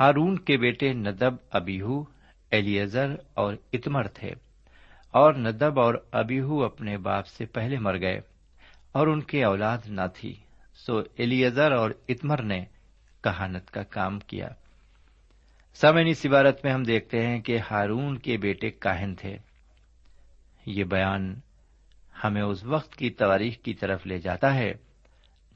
ہارون 0.00 0.38
کے 0.38 0.56
بیٹے 0.56 0.92
ندب، 0.92 1.34
ابیہو 1.50 2.04
ایلیزر 2.50 3.14
اور 3.34 3.54
اتمر 3.72 4.08
تھے۔ 4.08 4.30
اور 5.10 5.34
ندب 5.34 5.80
اور 5.80 5.94
ابیہو 6.12 6.64
اپنے 6.64 6.98
باپ 6.98 7.26
سے 7.26 7.46
پہلے 7.46 7.78
مر 7.78 8.00
گئے 8.00 8.20
اور 8.92 9.06
ان 9.06 9.20
کی 9.20 9.44
اولاد 9.44 9.78
نہ 9.86 10.00
تھی۔ 10.14 10.34
سو 10.74 11.02
ایلیزر 11.16 11.72
اور 11.72 11.90
اتمر 12.08 12.42
نے 12.42 12.64
کہانت 13.24 13.70
کا 13.70 13.82
کام 13.82 14.18
کیا۔ 14.18 14.48
سامعین، 15.74 16.06
اس 16.06 16.26
عبارت 16.26 16.64
میں 16.64 16.72
ہم 16.72 16.82
دیکھتے 16.82 17.26
ہیں 17.26 17.40
کہ 17.40 17.58
ہارون 17.70 18.18
کے 18.18 18.36
بیٹے 18.36 18.70
کاہن 18.70 19.14
تھے۔ 19.14 19.36
یہ 20.66 20.84
بیان 20.84 21.40
ہمیں 22.24 22.42
اس 22.42 22.64
وقت 22.64 22.96
کی 22.96 23.10
تاریخ 23.10 23.56
کی 23.56 23.74
طرف 23.74 24.06
لے 24.06 24.18
جاتا 24.18 24.54
ہے 24.54 24.72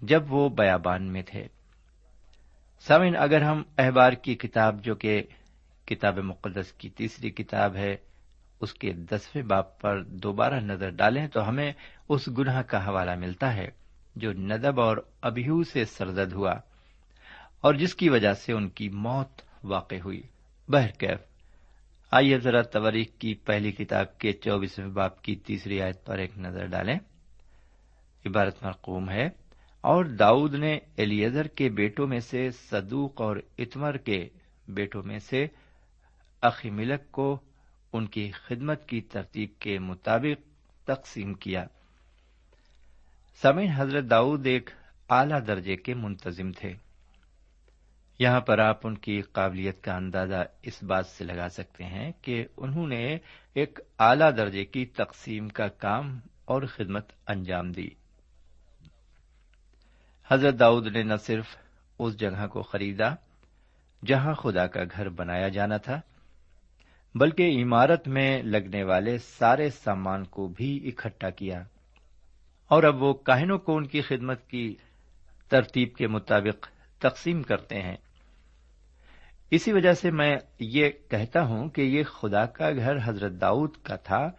جب 0.02 0.22
وہ 0.28 0.48
بیابان 0.48 1.12
میں 1.12 1.22
تھے۔ 1.22 1.46
سامن 2.86 3.16
اگر 3.16 3.42
ہم 3.42 3.62
احبار 3.78 4.12
کی 4.12 4.34
کتاب 4.34 4.84
جو 4.84 4.94
کہ 4.94 5.22
کتاب 5.84 6.18
مقدس 6.18 6.72
کی 6.72 6.88
تیسری 6.88 7.30
کتاب 7.30 7.76
ہے، 7.76 7.96
اس 8.60 8.74
کے 8.74 8.92
دسویں 8.92 9.42
باپ 9.42 9.80
پر 9.80 10.02
دوبارہ 10.02 10.54
نظر 10.54 10.90
ڈالیں 10.90 11.28
تو 11.28 11.48
ہمیں 11.48 11.72
اس 12.08 12.28
گناہ 12.38 12.62
کا 12.62 12.88
حوالہ 12.88 13.14
ملتا 13.14 13.54
ہے 13.54 13.68
جو 14.16 14.32
ندب 14.32 14.80
اور 14.80 14.96
ابہو 15.20 15.64
سے 15.64 15.84
سرزد 15.84 16.32
ہوا 16.32 16.52
اور 17.60 17.74
جس 17.74 17.94
کی 17.94 18.08
وجہ 18.08 18.32
سے 18.32 18.52
ان 18.52 18.68
کی 18.68 18.88
موت 18.88 19.42
واقع 19.64 19.94
ہوئی۔ 20.04 20.22
بہرکیف 20.68 21.18
آئیے 22.10 22.38
ذرا 22.38 22.62
توریخ 22.62 23.06
کی 23.18 23.34
پہلی 23.34 23.72
کتاب 23.72 24.18
کے 24.18 24.32
چوبیسویں 24.32 24.88
باپ 24.88 25.22
کی 25.22 25.36
تیسری 25.36 25.82
آیت 25.82 26.06
پر 26.06 26.18
ایک 26.18 26.38
نظر 26.38 26.66
ڈالیں۔ 26.66 26.98
عبارت 28.26 28.64
مرقوم 28.64 29.10
ہے۔ 29.10 29.28
اور 29.84 30.04
داؤد 30.04 30.54
نے 30.54 30.78
ایلیزر 30.96 31.46
کے 31.46 31.68
بیٹوں 31.68 32.06
میں 32.06 32.20
سے 32.20 32.50
صدوق 32.50 33.20
اور 33.20 33.36
اتمر 33.58 33.96
کے 33.96 34.28
بیٹوں 34.68 35.02
میں 35.02 35.18
سے 35.18 35.46
ملک 36.64 37.12
کو 37.12 37.40
ان 37.92 38.06
کی 38.06 38.30
خدمت 38.30 38.88
کی 38.88 39.00
ترتیب 39.00 39.50
کے 39.58 39.78
مطابق 39.78 40.48
تقسیم 40.86 41.34
کیا۔ 41.34 41.64
سمین 43.42 43.68
حضرت 43.76 44.04
داؤد 44.10 44.46
ایک 44.46 44.70
اعلی 45.08 45.40
درجے 45.46 45.76
کے 45.76 45.94
منتظم 45.94 46.52
تھے۔ 46.52 46.72
یہاں 48.18 48.40
پر 48.40 48.58
آپ 48.58 48.86
ان 48.86 48.98
کی 48.98 49.20
قابلیت 49.20 49.82
کا 49.82 49.96
اندازہ 49.96 50.44
اس 50.62 50.82
بات 50.82 51.06
سے 51.06 51.24
لگا 51.24 51.48
سکتے 51.48 51.84
ہیں 51.84 52.12
کہ 52.22 52.44
انہوں 52.56 52.86
نے 52.86 53.18
ایک 53.54 53.80
اعلی 53.98 54.30
درجے 54.36 54.64
کی 54.64 54.86
تقسیم 54.86 55.48
کا 55.48 55.68
کام 55.68 56.18
اور 56.44 56.62
خدمت 56.62 57.12
انجام 57.26 57.72
دی۔ 57.72 58.03
حضرت 60.30 60.60
داؤد 60.60 60.86
نے 60.86 61.02
نہ 61.02 61.14
صرف 61.14 61.56
اس 61.98 62.18
جگہ 62.18 62.46
کو 62.46 62.62
خریدا 62.62 63.14
جہاں 64.06 64.34
خدا 64.34 64.66
کا 64.66 64.80
گھر 64.96 65.08
بنایا 65.08 65.48
جانا 65.48 65.76
تھا، 65.76 66.00
بلکہ 67.14 67.62
عمارت 67.62 68.08
میں 68.08 68.42
لگنے 68.42 68.82
والے 68.82 69.18
سارے 69.18 69.70
سامان 69.70 70.24
کو 70.24 70.48
بھی 70.48 70.88
اکٹھا 70.88 71.30
کیا۔ 71.30 71.62
اور 72.68 72.82
اب 72.82 73.02
وہ 73.02 73.12
کاہنوں 73.12 73.58
کو 73.58 73.76
ان 73.76 73.86
کی 73.86 74.00
خدمت 74.00 74.48
کی 74.48 74.76
ترتیب 75.48 75.94
کے 75.94 76.06
مطابق 76.06 76.68
تقسیم 76.98 77.42
کرتے 77.42 77.82
ہیں۔ 77.82 77.96
اسی 79.50 79.72
وجہ 79.72 79.92
سے 79.92 80.10
میں 80.10 80.36
یہ 80.58 80.90
کہتا 81.10 81.42
ہوں 81.42 81.68
کہ 81.68 81.82
یہ 81.82 82.02
خدا 82.02 82.46
کا 82.46 82.70
گھر 82.70 82.96
حضرت 83.04 83.32
داؤد 83.40 83.70
کا 83.82 83.96
تھا، 83.96 84.30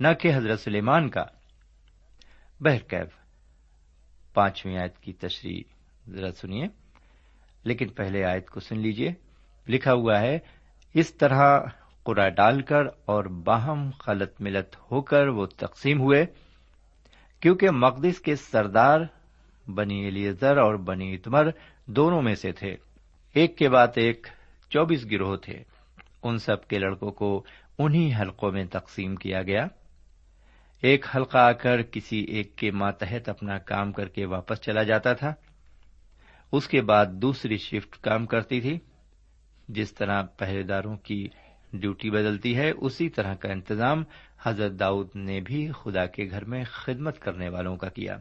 نہ 0.00 0.08
کہ 0.20 0.34
حضرت 0.34 0.60
سلیمان 0.60 1.08
کا۔ 1.08 1.24
بہرکیف 2.60 3.19
پانچویں 4.34 4.78
آیت 4.78 4.98
کی 4.98 5.12
تشریح 5.12 5.62
ذرا 6.08 6.32
سنیے۔ 6.32 6.66
لیکن 7.64 7.88
پہلے 7.88 8.24
آیت 8.24 8.50
کو 8.50 8.60
سن 8.60 8.78
لیجیے 8.78 9.12
لکھا 9.68 9.92
ہوا 9.92 10.20
ہے، 10.20 10.38
اس 10.94 11.14
طرح 11.14 11.60
قرا 12.02 12.28
ڈال 12.28 12.62
کر 12.62 12.86
اور 13.04 13.24
باہم 13.24 13.90
خلط 13.98 14.40
ملت 14.40 14.76
ہو 14.90 15.00
کر 15.00 15.28
وہ 15.28 15.46
تقسیم 15.46 16.00
ہوئے۔ 16.00 16.26
کیونکہ 17.40 17.70
مقدس 17.70 18.20
کے 18.20 18.36
سردار 18.36 19.00
بنی 19.70 20.06
الیزر 20.06 20.56
اور 20.56 20.74
بنی 20.74 21.14
اتمر 21.14 21.50
دونوں 21.86 22.22
میں 22.22 22.34
سے 22.34 22.52
تھے۔ 22.52 22.76
ایک 23.34 23.58
کے 23.58 23.68
بعد 23.68 23.88
ایک 23.94 24.26
چوبیس 24.70 25.06
گروہ 25.10 25.36
تھے۔ 25.36 25.62
ان 26.22 26.38
سب 26.38 26.68
کے 26.68 26.78
لڑکوں 26.78 27.10
کو 27.10 27.44
انہی 27.78 28.12
حلقوں 28.20 28.52
میں 28.52 28.64
تقسیم 28.64 29.16
کیا 29.16 29.42
گیا۔ 29.42 29.66
ایک 30.80 31.06
حلقہ 31.16 31.38
آ 31.38 31.52
کر 31.52 31.82
کسی 31.82 32.18
ایک 32.18 32.56
کے 32.56 32.70
ماتحت 32.70 33.28
اپنا 33.28 33.58
کام 33.58 33.92
کر 33.92 34.08
کے 34.08 34.26
واپس 34.26 34.60
چلا 34.60 34.82
جاتا 34.82 35.12
تھا۔ 35.12 35.34
اس 36.52 36.68
کے 36.68 36.82
بعد 36.82 37.06
دوسری 37.06 37.56
شفٹ 37.56 37.96
کام 38.02 38.26
کرتی 38.26 38.60
تھی، 38.60 38.78
جس 39.68 39.94
طرح 39.94 40.22
پہرے 40.22 40.62
داروں 40.62 40.96
کی 40.96 41.28
ڈیوٹی 41.72 42.10
بدلتی 42.10 42.56
ہے، 42.56 42.70
اسی 42.70 43.08
طرح 43.08 43.34
کا 43.34 43.52
انتظام 43.52 44.04
حضرت 44.42 44.72
داؤد 44.72 45.08
نے 45.14 45.40
بھی 45.40 45.70
خدا 45.72 46.06
کے 46.06 46.28
گھر 46.30 46.44
میں 46.44 46.64
خدمت 46.64 47.18
کرنے 47.18 47.48
والوں 47.48 47.76
کا 47.76 47.88
کیا۔ 47.88 48.16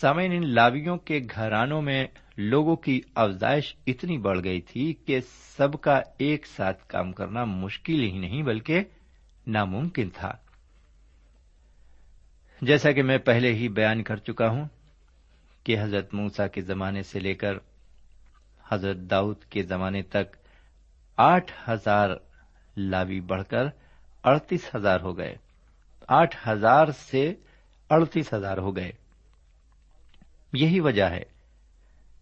سامعین، 0.00 0.32
ان 0.32 0.54
لاویوں 0.54 0.96
کے 0.96 1.20
گھرانوں 1.34 1.82
میں 1.82 2.06
لوگوں 2.36 2.76
کی 2.76 3.00
افزائش 3.14 3.76
اتنی 3.86 4.18
بڑھ 4.18 4.40
گئی 4.44 4.60
تھی 4.60 4.94
کہ 4.94 5.20
سب 5.56 5.80
کا 5.80 6.00
ایک 6.18 6.46
ساتھ 6.46 6.88
کام 6.88 7.12
کرنا 7.12 7.44
مشکل 7.44 8.02
ہی 8.02 8.18
نہیں، 8.18 8.42
بلکہ 8.42 8.80
ناممکن 9.46 10.10
تھا۔ 10.10 10.32
جیسا 12.62 12.92
کہ 12.92 13.02
میں 13.02 13.18
پہلے 13.18 13.54
ہی 13.54 13.68
بیان 13.68 14.02
کر 14.02 14.16
چکا 14.16 14.48
ہوں 14.48 14.68
کہ 15.64 15.80
حضرت 15.80 16.14
موسا 16.14 16.46
کے 16.46 16.60
زمانے 16.60 17.02
سے 17.02 17.20
لے 17.20 17.34
کر 17.34 17.52
حضرت 18.70 18.96
داؤد 18.96 19.44
کے 19.44 19.62
زمانے 19.62 20.02
تک 20.02 20.36
آٹھ 21.16 21.52
ہزار 21.70 22.10
لاوی 22.76 23.20
بڑھ 23.20 23.42
کر 23.44 23.66
اڑتیس 24.24 24.74
ہزار 24.74 25.00
ہو 25.00 25.18
گئے۔ 25.18 25.36
آٹھ 26.08 26.48
ہزار 26.48 26.86
سے 26.86 27.34
اڑتیس 27.90 28.34
ہزار 28.34 28.58
ہو 28.58 28.76
گئے۔ 28.76 28.92
یہی 30.52 30.80
وجہ 30.80 31.04
ہے 31.04 31.22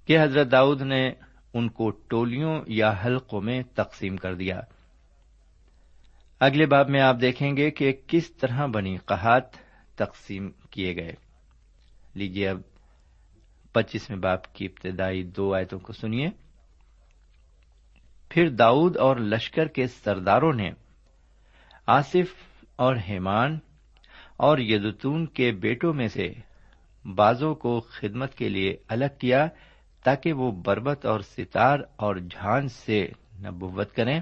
کہ 0.06 0.22
حضرت 0.22 0.52
داؤد 0.52 0.82
نے 0.82 1.12
ان 1.54 1.68
کو 1.68 1.90
ٹولیوں 1.90 2.60
یا 2.66 2.94
حلقوں 3.04 3.40
میں 3.40 3.62
تقسیم 3.74 4.16
کر 4.16 4.34
دیا۔ 4.34 4.60
اگلے 6.40 6.66
باب 6.66 6.88
میں 6.88 7.00
آپ 7.00 7.16
دیکھیں 7.20 7.56
گے 7.56 7.70
کہ 7.70 7.92
کس 8.06 8.30
طرح 8.30 8.66
بنی 8.66 8.96
قحات 8.96 9.63
تقسیم 9.96 10.50
کیے 10.70 10.96
گئے۔ 10.96 11.12
لیجیے 12.14 12.48
اب 12.48 12.60
پچیسویں 13.72 14.18
باپ 14.18 14.54
کی 14.54 14.66
ابتدائی 14.66 15.22
دو 15.22 15.54
آیتوں 15.54 15.78
کو 15.78 15.92
سنیے۔ 15.92 16.28
پھر 18.28 18.48
داؤد 18.48 18.96
اور 18.96 19.16
لشکر 19.16 19.66
کے 19.66 19.86
سرداروں 19.86 20.52
نے 20.52 20.70
آصف 21.86 22.60
اور 22.76 22.96
ہیمان 23.08 23.58
اور 24.36 24.58
یدتون 24.58 25.26
کے 25.26 25.52
بیٹوں 25.52 25.94
میں 25.94 26.08
سے 26.08 26.32
بازوں 27.14 27.54
کو 27.54 27.80
خدمت 27.80 28.34
کے 28.34 28.48
لیے 28.48 28.76
الگ 28.88 29.04
کیا 29.18 29.46
تاکہ 30.04 30.32
وہ 30.32 30.52
بربت 30.52 31.06
اور 31.06 31.20
ستار 31.20 31.78
اور 31.96 32.16
جھان 32.16 32.68
سے 32.68 33.08
نبوت 33.40 33.92
کریں۔ 33.92 34.20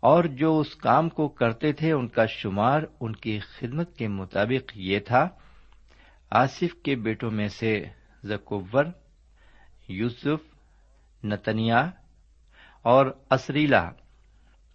اور 0.00 0.24
جو 0.24 0.58
اس 0.58 0.74
کام 0.74 1.08
کو 1.08 1.28
کرتے 1.28 1.72
تھے، 1.72 1.92
ان 1.92 2.08
کا 2.08 2.26
شمار 2.26 2.82
ان 3.00 3.16
کی 3.16 3.38
خدمت 3.38 3.96
کے 3.96 4.08
مطابق 4.08 4.72
یہ 4.74 4.98
تھا۔ 4.98 5.28
آصف 6.30 6.74
کے 6.84 6.96
بیٹوں 6.96 7.30
میں 7.30 7.48
سے 7.48 7.84
زکوور، 8.24 8.84
یوسف 9.88 10.54
نتنیا 11.24 11.90
اور 12.82 13.06
اسریلا۔ 13.30 13.90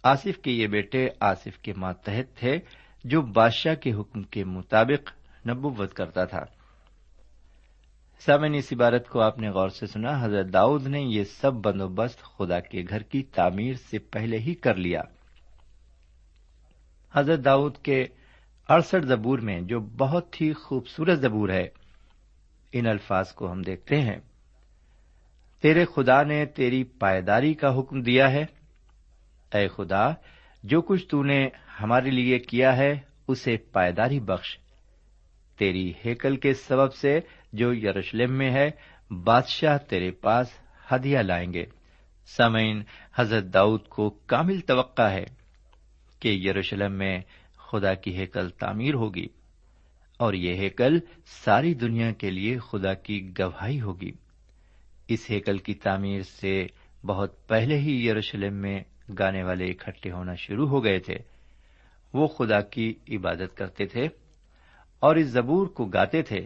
آصف 0.02 0.38
کے 0.38 0.50
یہ 0.50 0.66
بیٹے 0.66 1.08
آصف 1.20 1.58
کے 1.58 1.72
ماتحت 1.76 2.38
تھے، 2.38 2.58
جو 3.04 3.22
بادشاہ 3.22 3.74
کے 3.74 3.92
حکم 3.92 4.22
کے 4.22 4.44
مطابق 4.44 5.12
نبوت 5.48 5.94
کرتا 5.94 6.24
تھا۔ 6.24 6.44
سامن 8.18 8.54
اس 8.54 8.72
عبارت 8.72 9.08
کو 9.08 9.20
آپ 9.20 9.38
نے 9.38 9.48
غور 9.48 9.68
سے 9.68 9.86
سنا۔ 9.86 10.24
حضرت 10.24 10.52
داؤد 10.52 10.86
نے 10.86 11.00
یہ 11.00 11.24
سب 11.24 11.52
بندوبست 11.54 12.22
خدا 12.22 12.60
کے 12.60 12.84
گھر 12.88 13.02
کی 13.02 13.22
تعمیر 13.22 13.74
سے 13.74 13.98
پہلے 13.98 14.38
ہی 14.38 14.54
کر 14.54 14.74
لیا۔ 14.74 15.00
حضرت 17.16 17.44
داؤد 17.44 17.78
کے 17.78 18.04
اڑسٹھ 18.68 19.06
زبور 19.06 19.38
میں، 19.38 19.60
جو 19.60 19.80
بہت 19.80 20.40
ہی 20.40 20.52
خوبصورت 20.52 21.18
زبور 21.18 21.48
ہے، 21.48 21.68
ان 22.72 22.86
الفاظ 22.86 23.32
کو 23.32 23.52
ہم 23.52 23.62
دیکھتے 23.62 24.00
ہیں۔ 24.00 24.16
تیرے 25.62 25.84
خدا 25.84 26.22
نے 26.22 26.46
تیری 26.46 26.84
پائیداری 26.84 27.54
کا 27.54 27.78
حکم 27.78 28.02
دیا 28.02 28.32
ہے۔ 28.32 28.44
اے 29.54 29.68
خدا، 29.68 30.10
جو 30.62 30.80
کچھ 30.80 31.08
تو 31.08 31.22
نے 31.22 31.48
ہمارے 31.82 32.10
لیے 32.10 32.38
کیا 32.38 32.76
ہے، 32.76 32.94
اسے 33.28 33.56
پائیداری 33.56 34.20
بخش۔ 34.20 34.58
تیری 35.58 35.92
ہیکل 36.04 36.36
کے 36.36 36.54
سبب 36.54 36.94
سے 36.94 37.20
جو 37.52 37.74
یروشلم 37.74 38.38
میں 38.38 38.50
ہے، 38.50 38.70
بادشاہ 39.14 39.78
تیرے 39.78 40.10
پاس 40.10 40.46
ہدیہ 40.92 41.18
لائیں 41.18 41.52
گے۔ 41.52 41.64
سمعین 42.26 42.82
حضرت 43.14 43.44
داؤد 43.44 43.88
کو 43.88 44.10
کامل 44.10 44.60
توقع 44.60 45.08
ہے۔ 45.08 45.45
کہ 46.26 46.30
یروشلم 46.30 46.92
میں 46.92 47.20
خدا 47.56 47.94
کی 47.94 48.16
ہیکل 48.16 48.48
تعمیر 48.48 48.94
ہوگی 48.94 49.26
اور 50.18 50.34
یہ 50.34 50.54
ہیکل 50.54 50.98
ساری 51.26 51.74
دنیا 51.74 52.12
کے 52.12 52.30
لیے 52.30 52.58
خدا 52.58 52.94
کی 52.94 53.30
گواہی 53.38 53.80
ہوگی۔ 53.80 54.10
اس 55.08 55.26
ہیکل 55.30 55.58
کی 55.58 55.74
تعمیر 55.74 56.22
سے 56.22 56.66
بہت 57.06 57.48
پہلے 57.48 57.78
ہی 57.78 58.08
یروشلم 58.08 58.54
میں 58.54 58.80
گانے 59.18 59.42
والے 59.42 59.64
اکٹھے 59.64 60.12
ہونا 60.12 60.34
شروع 60.34 60.68
ہو 60.68 60.84
گئے 60.84 60.98
تھے۔ 60.98 61.16
وہ 62.14 62.26
خدا 62.26 62.60
کی 62.60 62.94
عبادت 63.08 63.56
کرتے 63.56 63.86
تھے 63.86 64.08
اور 65.00 65.16
اس 65.16 65.26
زبور 65.26 65.66
کو 65.66 65.84
گاتے 65.84 66.22
تھے۔ 66.22 66.40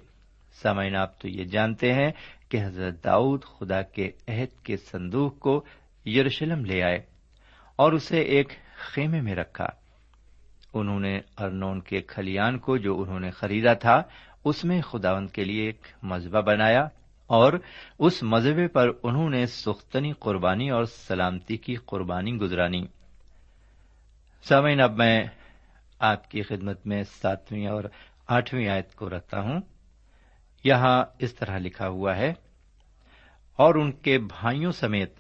سامعین، 0.53 0.97
آپ 0.97 1.21
تو 1.21 1.29
یہ 1.29 1.45
جانتے 1.45 1.93
ہیں 1.93 2.11
کہ 2.49 2.65
حضرت 2.65 3.05
داؤد 3.05 3.45
خدا 3.45 3.83
کے 3.83 4.11
عہد 4.29 4.65
کے 4.65 4.77
صندوق 4.77 5.39
کو 5.39 5.65
یروشلم 6.07 6.65
لے 6.65 6.83
آئے 6.83 6.99
اور 7.77 7.93
اسے 7.93 8.21
ایک 8.21 8.49
خیمے 8.81 9.21
میں 9.21 9.35
رکھا۔ 9.35 9.67
انہوں 10.75 11.01
نے 11.01 11.19
ارنون 11.39 11.81
کے 11.81 12.01
کھلیان 12.01 12.59
کو 12.59 12.77
جو 12.77 13.01
انہوں 13.01 13.21
نے 13.21 13.31
خریدا 13.31 13.73
تھا، 13.75 14.03
اس 14.45 14.65
میں 14.65 14.81
خداون 14.83 15.27
کے 15.27 15.45
لیے 15.45 15.65
ایک 15.67 15.81
مذبح 16.03 16.41
بنایا 16.41 16.83
اور 17.31 17.53
اس 17.99 18.23
مذہبے 18.23 18.67
پر 18.69 18.89
انہوں 19.03 19.31
نے 19.31 19.47
سختنی 19.47 20.13
قربانی 20.13 20.71
اور 20.71 20.85
سلامتی 20.85 21.57
کی 21.57 21.75
قربانی 21.75 22.33
گزرانی 22.37 22.85
سامعین، 24.45 24.81
اب 24.81 24.97
میں 24.97 25.21
آپ 25.99 26.31
کی 26.31 26.43
خدمت 26.43 26.87
میں 26.87 27.03
ساتویں 27.13 27.67
اور 27.67 27.85
آٹھویں 28.27 28.69
آیت 28.69 28.95
کو 28.95 29.09
رکھتا 29.11 29.41
ہوں۔ 29.41 29.61
یہاں 30.65 31.05
اس 31.19 31.35
طرح 31.35 31.59
لکھا 31.59 31.89
ہوا 31.89 32.17
ہے، 32.17 32.33
اور 33.59 33.75
ان 33.75 33.93
کے 33.93 34.19
بھائیوں 34.19 34.73
سمیت 34.73 35.20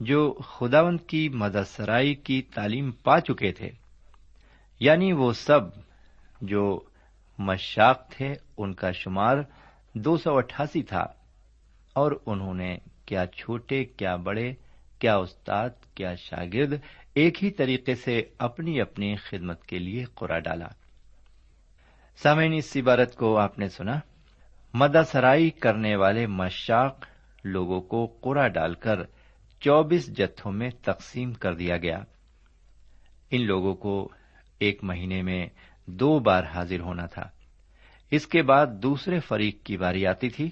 جو 0.00 0.32
خداون 0.32 0.98
کی 0.98 1.28
مدسرائی 1.28 2.14
کی 2.14 2.42
تعلیم 2.42 2.90
پا 2.90 3.20
چکے 3.20 3.52
تھے۔ 3.52 3.70
یعنی 4.80 5.12
وہ 5.12 5.32
سب 5.32 5.60
جو 6.40 6.80
مشاق 7.38 8.08
تھے، 8.08 8.34
ان 8.56 8.74
کا 8.74 8.90
شمار 8.90 9.36
دو 9.94 10.16
سو 10.16 10.36
اٹھاسی 10.36 10.82
تھا۔ 10.82 11.06
اور 11.92 12.12
انہوں 12.26 12.54
نے 12.54 12.78
کیا 13.06 13.26
چھوٹے، 13.26 13.84
کیا 13.84 14.16
بڑے، 14.16 14.52
کیا 14.98 15.16
استاد، 15.16 15.70
کیا 15.94 16.14
شاگرد 16.14 16.72
ایک 17.14 17.44
ہی 17.44 17.50
طریقے 17.50 17.94
سے 17.94 18.22
اپنی 18.38 18.80
اپنی 18.80 19.16
خدمت 19.16 19.66
کے 19.66 19.78
لیے 19.78 20.04
قرا 20.14 20.38
ڈالا۔ 20.38 20.68
سامعین، 22.16 22.52
اس 22.52 22.76
عبارت 22.76 23.16
کو 23.16 23.38
آپ 23.38 23.58
نے 23.58 23.68
سنا۔ 23.68 24.00
مدا 24.74 25.04
سرائی 25.04 25.50
کرنے 25.50 25.96
والے 25.96 26.26
مشاق 26.26 27.06
لوگوں 27.44 27.80
کو 27.80 28.06
قرا 28.06 28.48
ڈال 28.48 28.74
کر 28.74 29.02
چوبیس 29.64 30.16
جتھوں 30.16 30.52
میں 30.52 30.70
تقسیم 30.82 31.32
کر 31.32 31.54
دیا 31.54 31.76
گیا۔ 31.76 31.98
ان 33.30 33.46
لوگوں 33.46 33.74
کو 33.74 34.08
ایک 34.58 34.84
مہینے 34.84 35.22
میں 35.22 35.46
دو 35.86 36.18
بار 36.18 36.42
حاضر 36.44 36.80
ہونا 36.80 37.06
تھا۔ 37.06 37.28
اس 38.10 38.26
کے 38.26 38.42
بعد 38.42 38.66
دوسرے 38.66 39.20
فریق 39.20 39.62
کی 39.62 39.76
باری 39.76 40.06
آتی 40.06 40.28
تھی۔ 40.28 40.50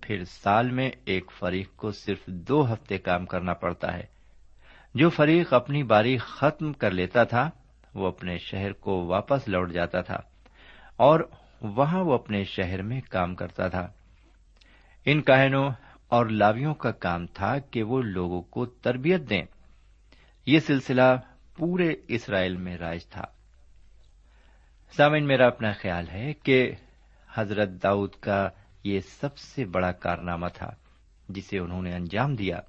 پھر 0.00 0.24
سال 0.24 0.70
میں 0.70 0.90
ایک 1.04 1.30
فریق 1.38 1.76
کو 1.76 1.90
صرف 1.90 2.26
دو 2.26 2.72
ہفتے 2.72 2.98
کام 2.98 3.26
کرنا 3.26 3.52
پڑتا 3.52 3.94
ہے۔ 3.94 4.06
جو 4.94 5.10
فریق 5.10 5.52
اپنی 5.52 5.82
باری 5.82 6.16
ختم 6.16 6.72
کر 6.72 6.90
لیتا 6.90 7.24
تھا، 7.24 7.50
وہ 7.94 8.06
اپنے 8.06 8.38
شہر 8.38 8.72
کو 8.72 9.06
واپس 9.06 9.48
لوٹ 9.48 9.72
جاتا 9.72 10.00
تھا 10.00 10.20
اور 10.96 11.20
وہاں 11.60 12.04
وہ 12.04 12.14
اپنے 12.14 12.44
شہر 12.44 12.82
میں 12.82 13.00
کام 13.10 13.34
کرتا 13.34 13.68
تھا۔ 13.68 13.88
ان 15.04 15.22
کہنوں 15.22 15.70
اور 16.14 16.26
لاویوں 16.26 16.74
کا 16.74 16.90
کام 16.90 17.26
تھا 17.26 17.58
کہ 17.58 17.82
وہ 17.82 18.02
لوگوں 18.02 18.42
کو 18.42 18.66
تربیت 18.66 19.30
دیں۔ 19.30 19.42
یہ 20.46 20.58
سلسلہ 20.58 21.16
پورے 21.56 21.94
اسرائیل 22.08 22.56
میں 22.56 22.76
رائج 22.76 23.06
تھا۔ 23.06 23.24
سامن 24.96 25.26
میرا 25.26 25.46
اپنا 25.46 25.72
خیال 25.72 26.08
ہے 26.08 26.32
کہ 26.32 26.72
حضرت 27.34 27.68
داؤد 27.82 28.10
کا 28.20 28.48
یہ 28.84 29.00
سب 29.00 29.38
سے 29.38 29.64
بڑا 29.64 29.92
کارنامہ 29.92 30.46
تھا 30.54 30.70
جسے 31.28 31.58
انہوں 31.58 31.82
نے 31.82 31.92
انجام 31.92 32.34
دیا۔ 32.34 32.60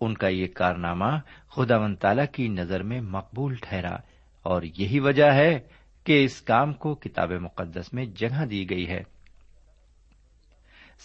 ان 0.00 0.14
کا 0.14 0.28
یہ 0.28 0.46
کارنامہ 0.46 1.18
خدا 1.48 1.76
و 1.76 1.94
تعالی 1.94 2.22
کی 2.32 2.48
نظر 2.48 2.82
میں 2.82 3.00
مقبول 3.00 3.54
ٹھہرا 3.54 3.96
اور 4.42 4.62
یہی 4.62 5.00
وجہ 5.00 5.32
ہے 5.32 5.58
کہ 6.04 6.24
اس 6.24 6.42
کام 6.42 6.72
کو 6.72 6.94
کتاب 6.94 7.30
مقدس 7.30 7.92
میں 7.92 8.04
جگہ 8.04 8.44
دی 8.44 8.70
گئی 8.70 8.88
ہے۔ 8.88 9.19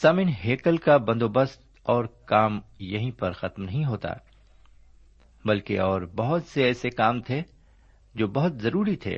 سمن 0.01 0.29
ہیکل 0.45 0.77
کا 0.77 0.97
بندوبست 0.97 1.61
اور 1.83 2.05
کام 2.05 2.59
یہیں 2.79 3.11
پر 3.11 3.31
ختم 3.31 3.63
نہیں 3.63 3.85
ہوتا، 3.85 4.09
بلکہ 5.45 5.79
اور 5.79 6.01
بہت 6.01 6.43
سے 6.43 6.63
ایسے 6.63 6.89
کام 6.89 7.21
تھے 7.21 7.41
جو 8.15 8.27
بہت 8.27 8.61
ضروری 8.61 8.95
تھے۔ 8.95 9.17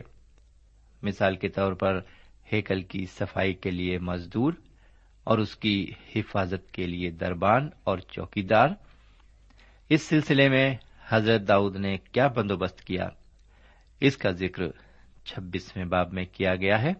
مثال 1.03 1.35
کے 1.35 1.47
طور 1.47 1.73
پر، 1.73 1.99
ہیکل 2.53 2.81
کی 2.83 3.05
صفائی 3.05 3.53
کے 3.53 3.71
لیے 3.71 3.99
مزدور 3.99 4.53
اور 5.23 5.37
اس 5.37 5.55
کی 5.55 5.91
حفاظت 6.15 6.71
کے 6.71 6.87
لیے 6.87 7.11
دربان 7.11 7.69
اور 7.83 7.97
چوکی 7.97 8.41
دار 8.41 8.67
اس 9.89 10.01
سلسلے 10.01 10.49
میں 10.49 10.75
حضرت 11.09 11.47
داؤد 11.47 11.75
نے 11.75 11.97
کیا 11.97 12.27
بندوبست 12.27 12.83
کیا؟ 12.83 13.09
اس 13.99 14.17
کا 14.17 14.31
ذکر 14.31 14.63
چھبیسویں 15.25 15.85
باب 15.85 16.13
میں 16.13 16.25
کیا 16.31 16.55
گیا 16.55 16.81
ہے۔ 16.81 16.93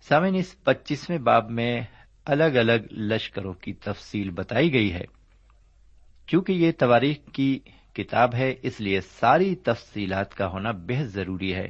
سامن 0.00 0.34
اس 0.34 0.64
پچیسویں 0.64 1.18
باب 1.18 1.50
میں 1.50 1.80
الگ 2.26 2.44
الگ 2.44 2.92
لشکروں 2.92 3.54
کی 3.54 3.72
تفصیل 3.72 4.30
بتائی 4.30 4.72
گئی 4.72 4.92
ہے۔ 4.92 5.04
چونکہ 6.26 6.52
یہ 6.52 6.72
تواریخ 6.72 7.16
کی 7.32 7.58
کتاب 7.92 8.34
ہے، 8.34 8.54
اس 8.62 8.80
لیے 8.80 9.00
ساری 9.00 9.54
تفصیلات 9.54 10.34
کا 10.34 10.46
ہونا 10.46 10.70
بہت 10.70 11.08
ضروری 11.08 11.54
ہے۔ 11.54 11.68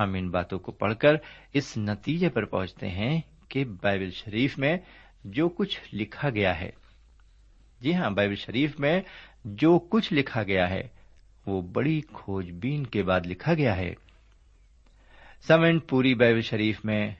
ہم 0.00 0.14
ان 0.14 0.30
باتوں 0.30 0.58
کو 0.58 0.72
پڑھ 0.72 0.94
کر 0.94 1.12
اس 1.52 1.76
نتیجے 1.76 2.28
پر 2.28 2.44
پہنچتے 2.44 2.88
ہیں 2.88 3.20
کہ 3.48 3.64
بائبل 3.64 4.10
شریف 4.10 4.58
میں 4.58 4.76
جو 5.24 5.48
کچھ 5.48 5.80
لکھا 5.92 6.30
گیا 6.30 6.60
ہے۔ 6.60 6.70
جی 7.80 7.94
ہاں 7.94 8.10
بائبل 8.10 8.34
شریف 8.34 8.80
میں 8.80 9.00
جو 9.44 9.78
کچھ 9.78 10.12
لکھا 10.12 10.42
گیا 10.42 10.70
ہے، 10.70 10.82
وہ 11.46 11.62
بڑی 11.62 12.00
کھوج 12.12 12.50
بین 12.50 12.86
کے 12.86 13.02
بعد 13.02 13.20
لکھا 13.26 13.54
گیا 13.54 13.76
ہے۔ 13.76 13.94
سمن 15.46 15.78
پوری 15.78 16.14
بائبل 16.14 16.40
شریف 16.40 16.84
میں 16.84 17.14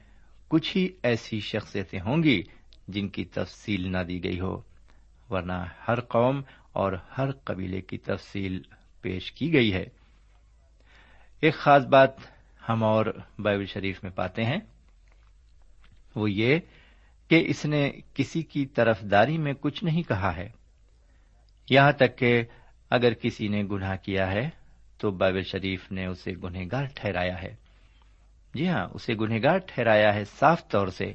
کچھ 0.51 0.77
ہی 0.77 0.89
ایسی 1.03 1.39
شخصیتیں 1.39 1.99
ہوں 1.99 2.23
گی 2.23 2.41
جن 2.87 3.07
کی 3.09 3.25
تفصیل 3.25 3.91
نہ 3.91 3.97
دی 3.97 4.23
گئی 4.23 4.39
ہو، 4.39 4.61
ورنہ 5.29 5.65
ہر 5.87 5.99
قوم 5.99 6.41
اور 6.73 6.93
ہر 7.17 7.31
قبیلے 7.31 7.81
کی 7.81 7.97
تفصیل 7.97 8.61
پیش 9.01 9.31
کی 9.31 9.53
گئی 9.53 9.73
ہے۔ 9.73 9.85
ایک 11.39 11.53
خاص 11.53 11.85
بات 11.85 12.09
ہم 12.69 12.83
اور 12.83 13.05
بائبل 13.39 13.65
شریف 13.65 14.03
میں 14.03 14.11
پاتے 14.11 14.43
ہیں، 14.43 14.59
وہ 16.15 16.31
یہ 16.31 16.59
کہ 17.27 17.43
اس 17.47 17.65
نے 17.65 17.91
کسی 18.13 18.41
کی 18.41 18.65
طرفداری 18.65 19.37
میں 19.37 19.53
کچھ 19.53 19.83
نہیں 19.83 20.03
کہا 20.03 20.35
ہے۔ 20.35 20.49
یہاں 21.69 21.91
تک 21.91 22.17
کہ 22.17 22.43
اگر 22.89 23.13
کسی 23.13 23.47
نے 23.47 23.63
گناہ 23.71 23.95
کیا 23.95 24.31
ہے 24.31 24.49
تو 24.97 25.11
بائبل 25.11 25.43
شریف 25.43 25.91
نے 25.91 26.05
اسے 26.05 26.31
گنہگار 26.43 26.85
ٹھہرایا 26.95 27.41
ہے۔ 27.41 27.60
جی 28.53 28.69
ہاں 28.69 28.87
اسے 28.93 29.13
گنہگار 29.13 29.57
ٹھہرایا 29.57 30.15
ہے 30.15 30.23
صاف 30.25 30.67
طور 30.67 30.87
سے۔ 30.87 31.05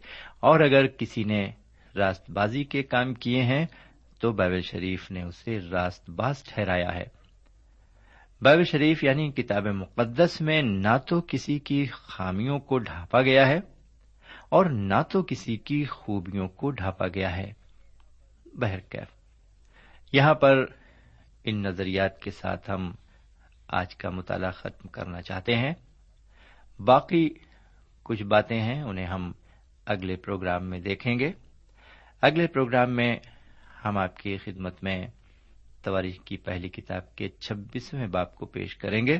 اور 0.40 0.60
اگر 0.60 0.86
کسی 0.86 1.24
نے 1.24 1.50
راست 1.96 2.30
بازی 2.30 2.64
کے 2.64 2.82
کام 2.82 3.14
کیے 3.14 3.42
ہیں، 3.42 3.66
تو 4.20 4.32
بائبل 4.32 4.60
شریف 4.60 5.10
نے 5.10 5.22
اسے 5.22 5.58
راست 5.60 6.10
باز 6.10 6.42
ٹھہرایا 6.44 6.94
ہے۔ 6.94 7.04
بائبل 8.42 8.64
شریف 8.64 9.04
یعنی 9.04 9.32
کتاب 9.32 9.66
مقدس 9.66 10.40
میں 10.40 10.62
نہ 10.62 10.96
تو 11.08 11.20
کسی 11.28 11.58
کی 11.58 11.86
خامیوں 11.92 12.58
کو 12.58 12.78
ڈھانپا 12.78 13.22
گیا 13.22 13.46
ہے 13.46 13.60
اور 14.48 14.66
نہ 14.66 15.02
تو 15.12 15.22
کسی 15.22 15.56
کی 15.56 15.84
خوبیوں 15.84 16.48
کو 16.48 16.70
ڈھانپا 16.70 17.06
گیا 17.14 17.36
ہے۔ 17.36 17.52
بہرکیف، 18.54 19.08
یہاں 20.12 20.34
پر 20.34 20.66
ان 21.44 21.62
نظریات 21.62 22.20
کے 22.20 22.30
ساتھ 22.30 22.70
ہم 22.70 22.92
آج 23.68 23.94
کا 23.94 24.10
مطالعہ 24.10 24.50
ختم 24.50 24.88
کرنا 24.88 25.22
چاہتے 25.22 25.56
ہیں۔ 25.56 25.72
باقی 26.80 27.28
کچھ 28.02 28.22
باتیں 28.22 28.60
ہیں، 28.60 28.82
انہیں 28.82 29.06
ہم 29.06 29.32
اگلے 29.86 30.16
پروگرام 30.16 30.70
میں 30.70 30.80
دیکھیں 30.80 31.18
گے۔ 31.18 31.32
اگلے 32.20 32.46
پروگرام 32.46 32.90
میں 32.90 33.16
ہم 33.84 33.98
آپ 33.98 34.16
کی 34.16 34.36
خدمت 34.36 34.84
میں 34.84 35.06
تواریخ 35.82 36.24
کی 36.24 36.36
پہلی 36.36 36.68
کتاب 36.68 37.16
کے 37.16 37.28
چھبیسویں 37.28 38.06
باپ 38.06 38.34
کو 38.34 38.46
پیش 38.46 38.76
کریں 38.76 39.06
گے۔ 39.06 39.18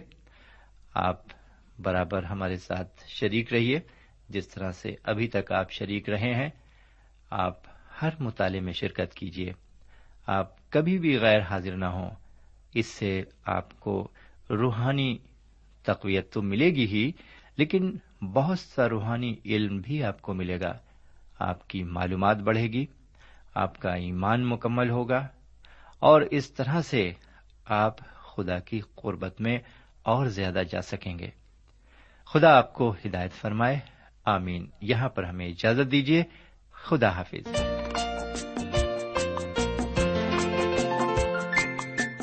آپ 0.94 1.22
برابر 1.78 2.22
ہمارے 2.22 2.56
ساتھ 2.56 3.04
شریک 3.06 3.52
رہیے، 3.52 3.80
جس 4.28 4.48
طرح 4.48 4.70
سے 4.70 4.94
ابھی 5.02 5.28
تک 5.28 5.52
آپ 5.52 5.70
شریک 5.70 6.08
رہے 6.08 6.34
ہیں، 6.34 6.48
آپ 7.30 7.56
ہر 8.02 8.08
مطالعے 8.20 8.60
میں 8.60 8.72
شرکت 8.72 9.14
کیجیے۔ 9.14 9.52
آپ 10.26 10.70
کبھی 10.70 10.98
بھی 10.98 11.18
غیر 11.18 11.40
حاضر 11.40 11.76
نہ 11.76 11.84
ہوں، 11.84 12.10
اس 12.74 12.86
سے 12.86 13.22
آپ 13.44 13.80
کو 13.80 14.08
روحانی 14.50 15.18
تقویت 15.82 16.32
تو 16.32 16.42
ملے 16.42 16.70
گی 16.70 16.86
ہی۔ 16.86 17.12
لیکن 17.56 17.96
بہت 18.32 18.58
سا 18.58 18.88
روحانی 18.88 19.34
علم 19.44 19.78
بھی 19.78 20.04
آپ 20.04 20.22
کو 20.22 20.34
ملے 20.34 20.60
گا۔ 20.60 20.78
آپ 21.38 21.68
کی 21.68 21.82
معلومات 21.82 22.36
بڑھے 22.36 22.66
گی، 22.68 22.86
آپ 23.54 23.78
کا 23.78 23.94
ایمان 23.94 24.46
مکمل 24.46 24.90
ہوگا 24.90 25.28
اور 25.98 26.20
اس 26.20 26.50
طرح 26.50 26.82
سے 26.82 27.12
آپ 27.64 27.94
خدا 28.00 28.58
کی 28.58 28.80
قربت 28.94 29.40
میں 29.40 29.58
اور 30.02 30.26
زیادہ 30.26 30.62
جا 30.70 30.80
سکیں 30.80 31.18
گے۔ 31.18 31.30
خدا 32.26 32.56
آپ 32.56 32.74
کو 32.74 32.94
ہدایت 33.06 33.32
فرمائے۔ 33.32 33.78
آمین۔ 34.24 34.66
یہاں 34.80 35.08
پر 35.08 35.24
ہمیں 35.24 35.48
اجازت 35.48 35.92
دیجیے۔ 35.92 36.22
خدا 36.72 37.08
حافظ۔ 37.08 37.56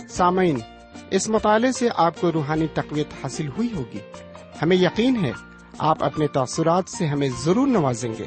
سامعین، 0.09 0.59
اس 1.11 1.29
مطالعے 1.29 1.71
سے 1.71 1.89
آپ 1.95 2.21
کو 2.21 2.31
روحانی 2.31 2.67
تقویت 2.67 3.07
حاصل 3.23 3.47
ہوئی 3.47 3.73
ہوگی۔ 3.73 3.99
ہمیں 4.63 4.77
یقین 4.77 5.25
ہے، 5.25 5.31
آپ 5.77 6.03
اپنے 6.03 6.27
تاثرات 6.27 6.89
سے 6.89 7.07
ہمیں 7.07 7.29
ضرور 7.43 7.67
نوازیں 7.67 8.13
گے۔ 8.19 8.25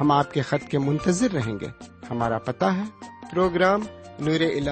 ہم 0.00 0.10
آپ 0.10 0.32
کے 0.32 0.42
خط 0.42 0.68
کے 0.68 0.78
منتظر 0.78 1.30
رہیں 1.32 1.60
گے۔ 1.60 1.66
ہمارا 2.10 2.38
پتا 2.38 2.76
ہے۔ 2.76 2.82
Program 3.30 3.80
Noor 4.20 4.40
al 4.40 4.68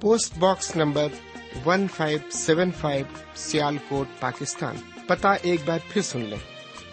post 0.00 0.38
box 0.38 0.76
number 0.76 1.06
one 1.66 1.86
five 1.96 2.18
seven 2.30 2.70
five 2.80 3.04
Sialkot 3.88 4.20
Pakistan. 4.20 4.76
پتا 5.06 5.32
ایک 5.32 5.60
بار 5.66 5.78
پھر 5.92 6.02
سن 6.02 6.20
لیں۔ 6.20 6.38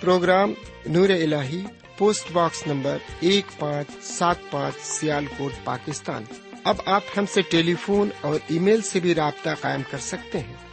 programme 0.01 0.53
Noor 0.85 1.09
al 1.09 1.33
post 1.97 2.31
box 2.31 2.67
number 2.67 2.97
ایک 3.19 3.45
پانچ 3.59 3.87
سات 4.03 4.35
پانچ 4.51 4.75
سیال 4.81 5.25
کوٹ 5.37 5.51
پاکستان۔ 5.63 6.23
اب 6.63 6.75
آپ 6.85 7.01
ہم 7.17 7.25
سے 7.25 7.41
ٹیلی 7.41 7.75
فون 7.75 8.09
اور 8.21 8.39
ای 8.47 8.59
میل 8.59 8.81
سے 8.81 8.99
بھی 8.99 9.15
رابطہ 9.15 9.49
قائم 9.61 9.81
کر 9.91 9.97
سکتے 9.97 10.39
ہیں۔ 10.39 10.72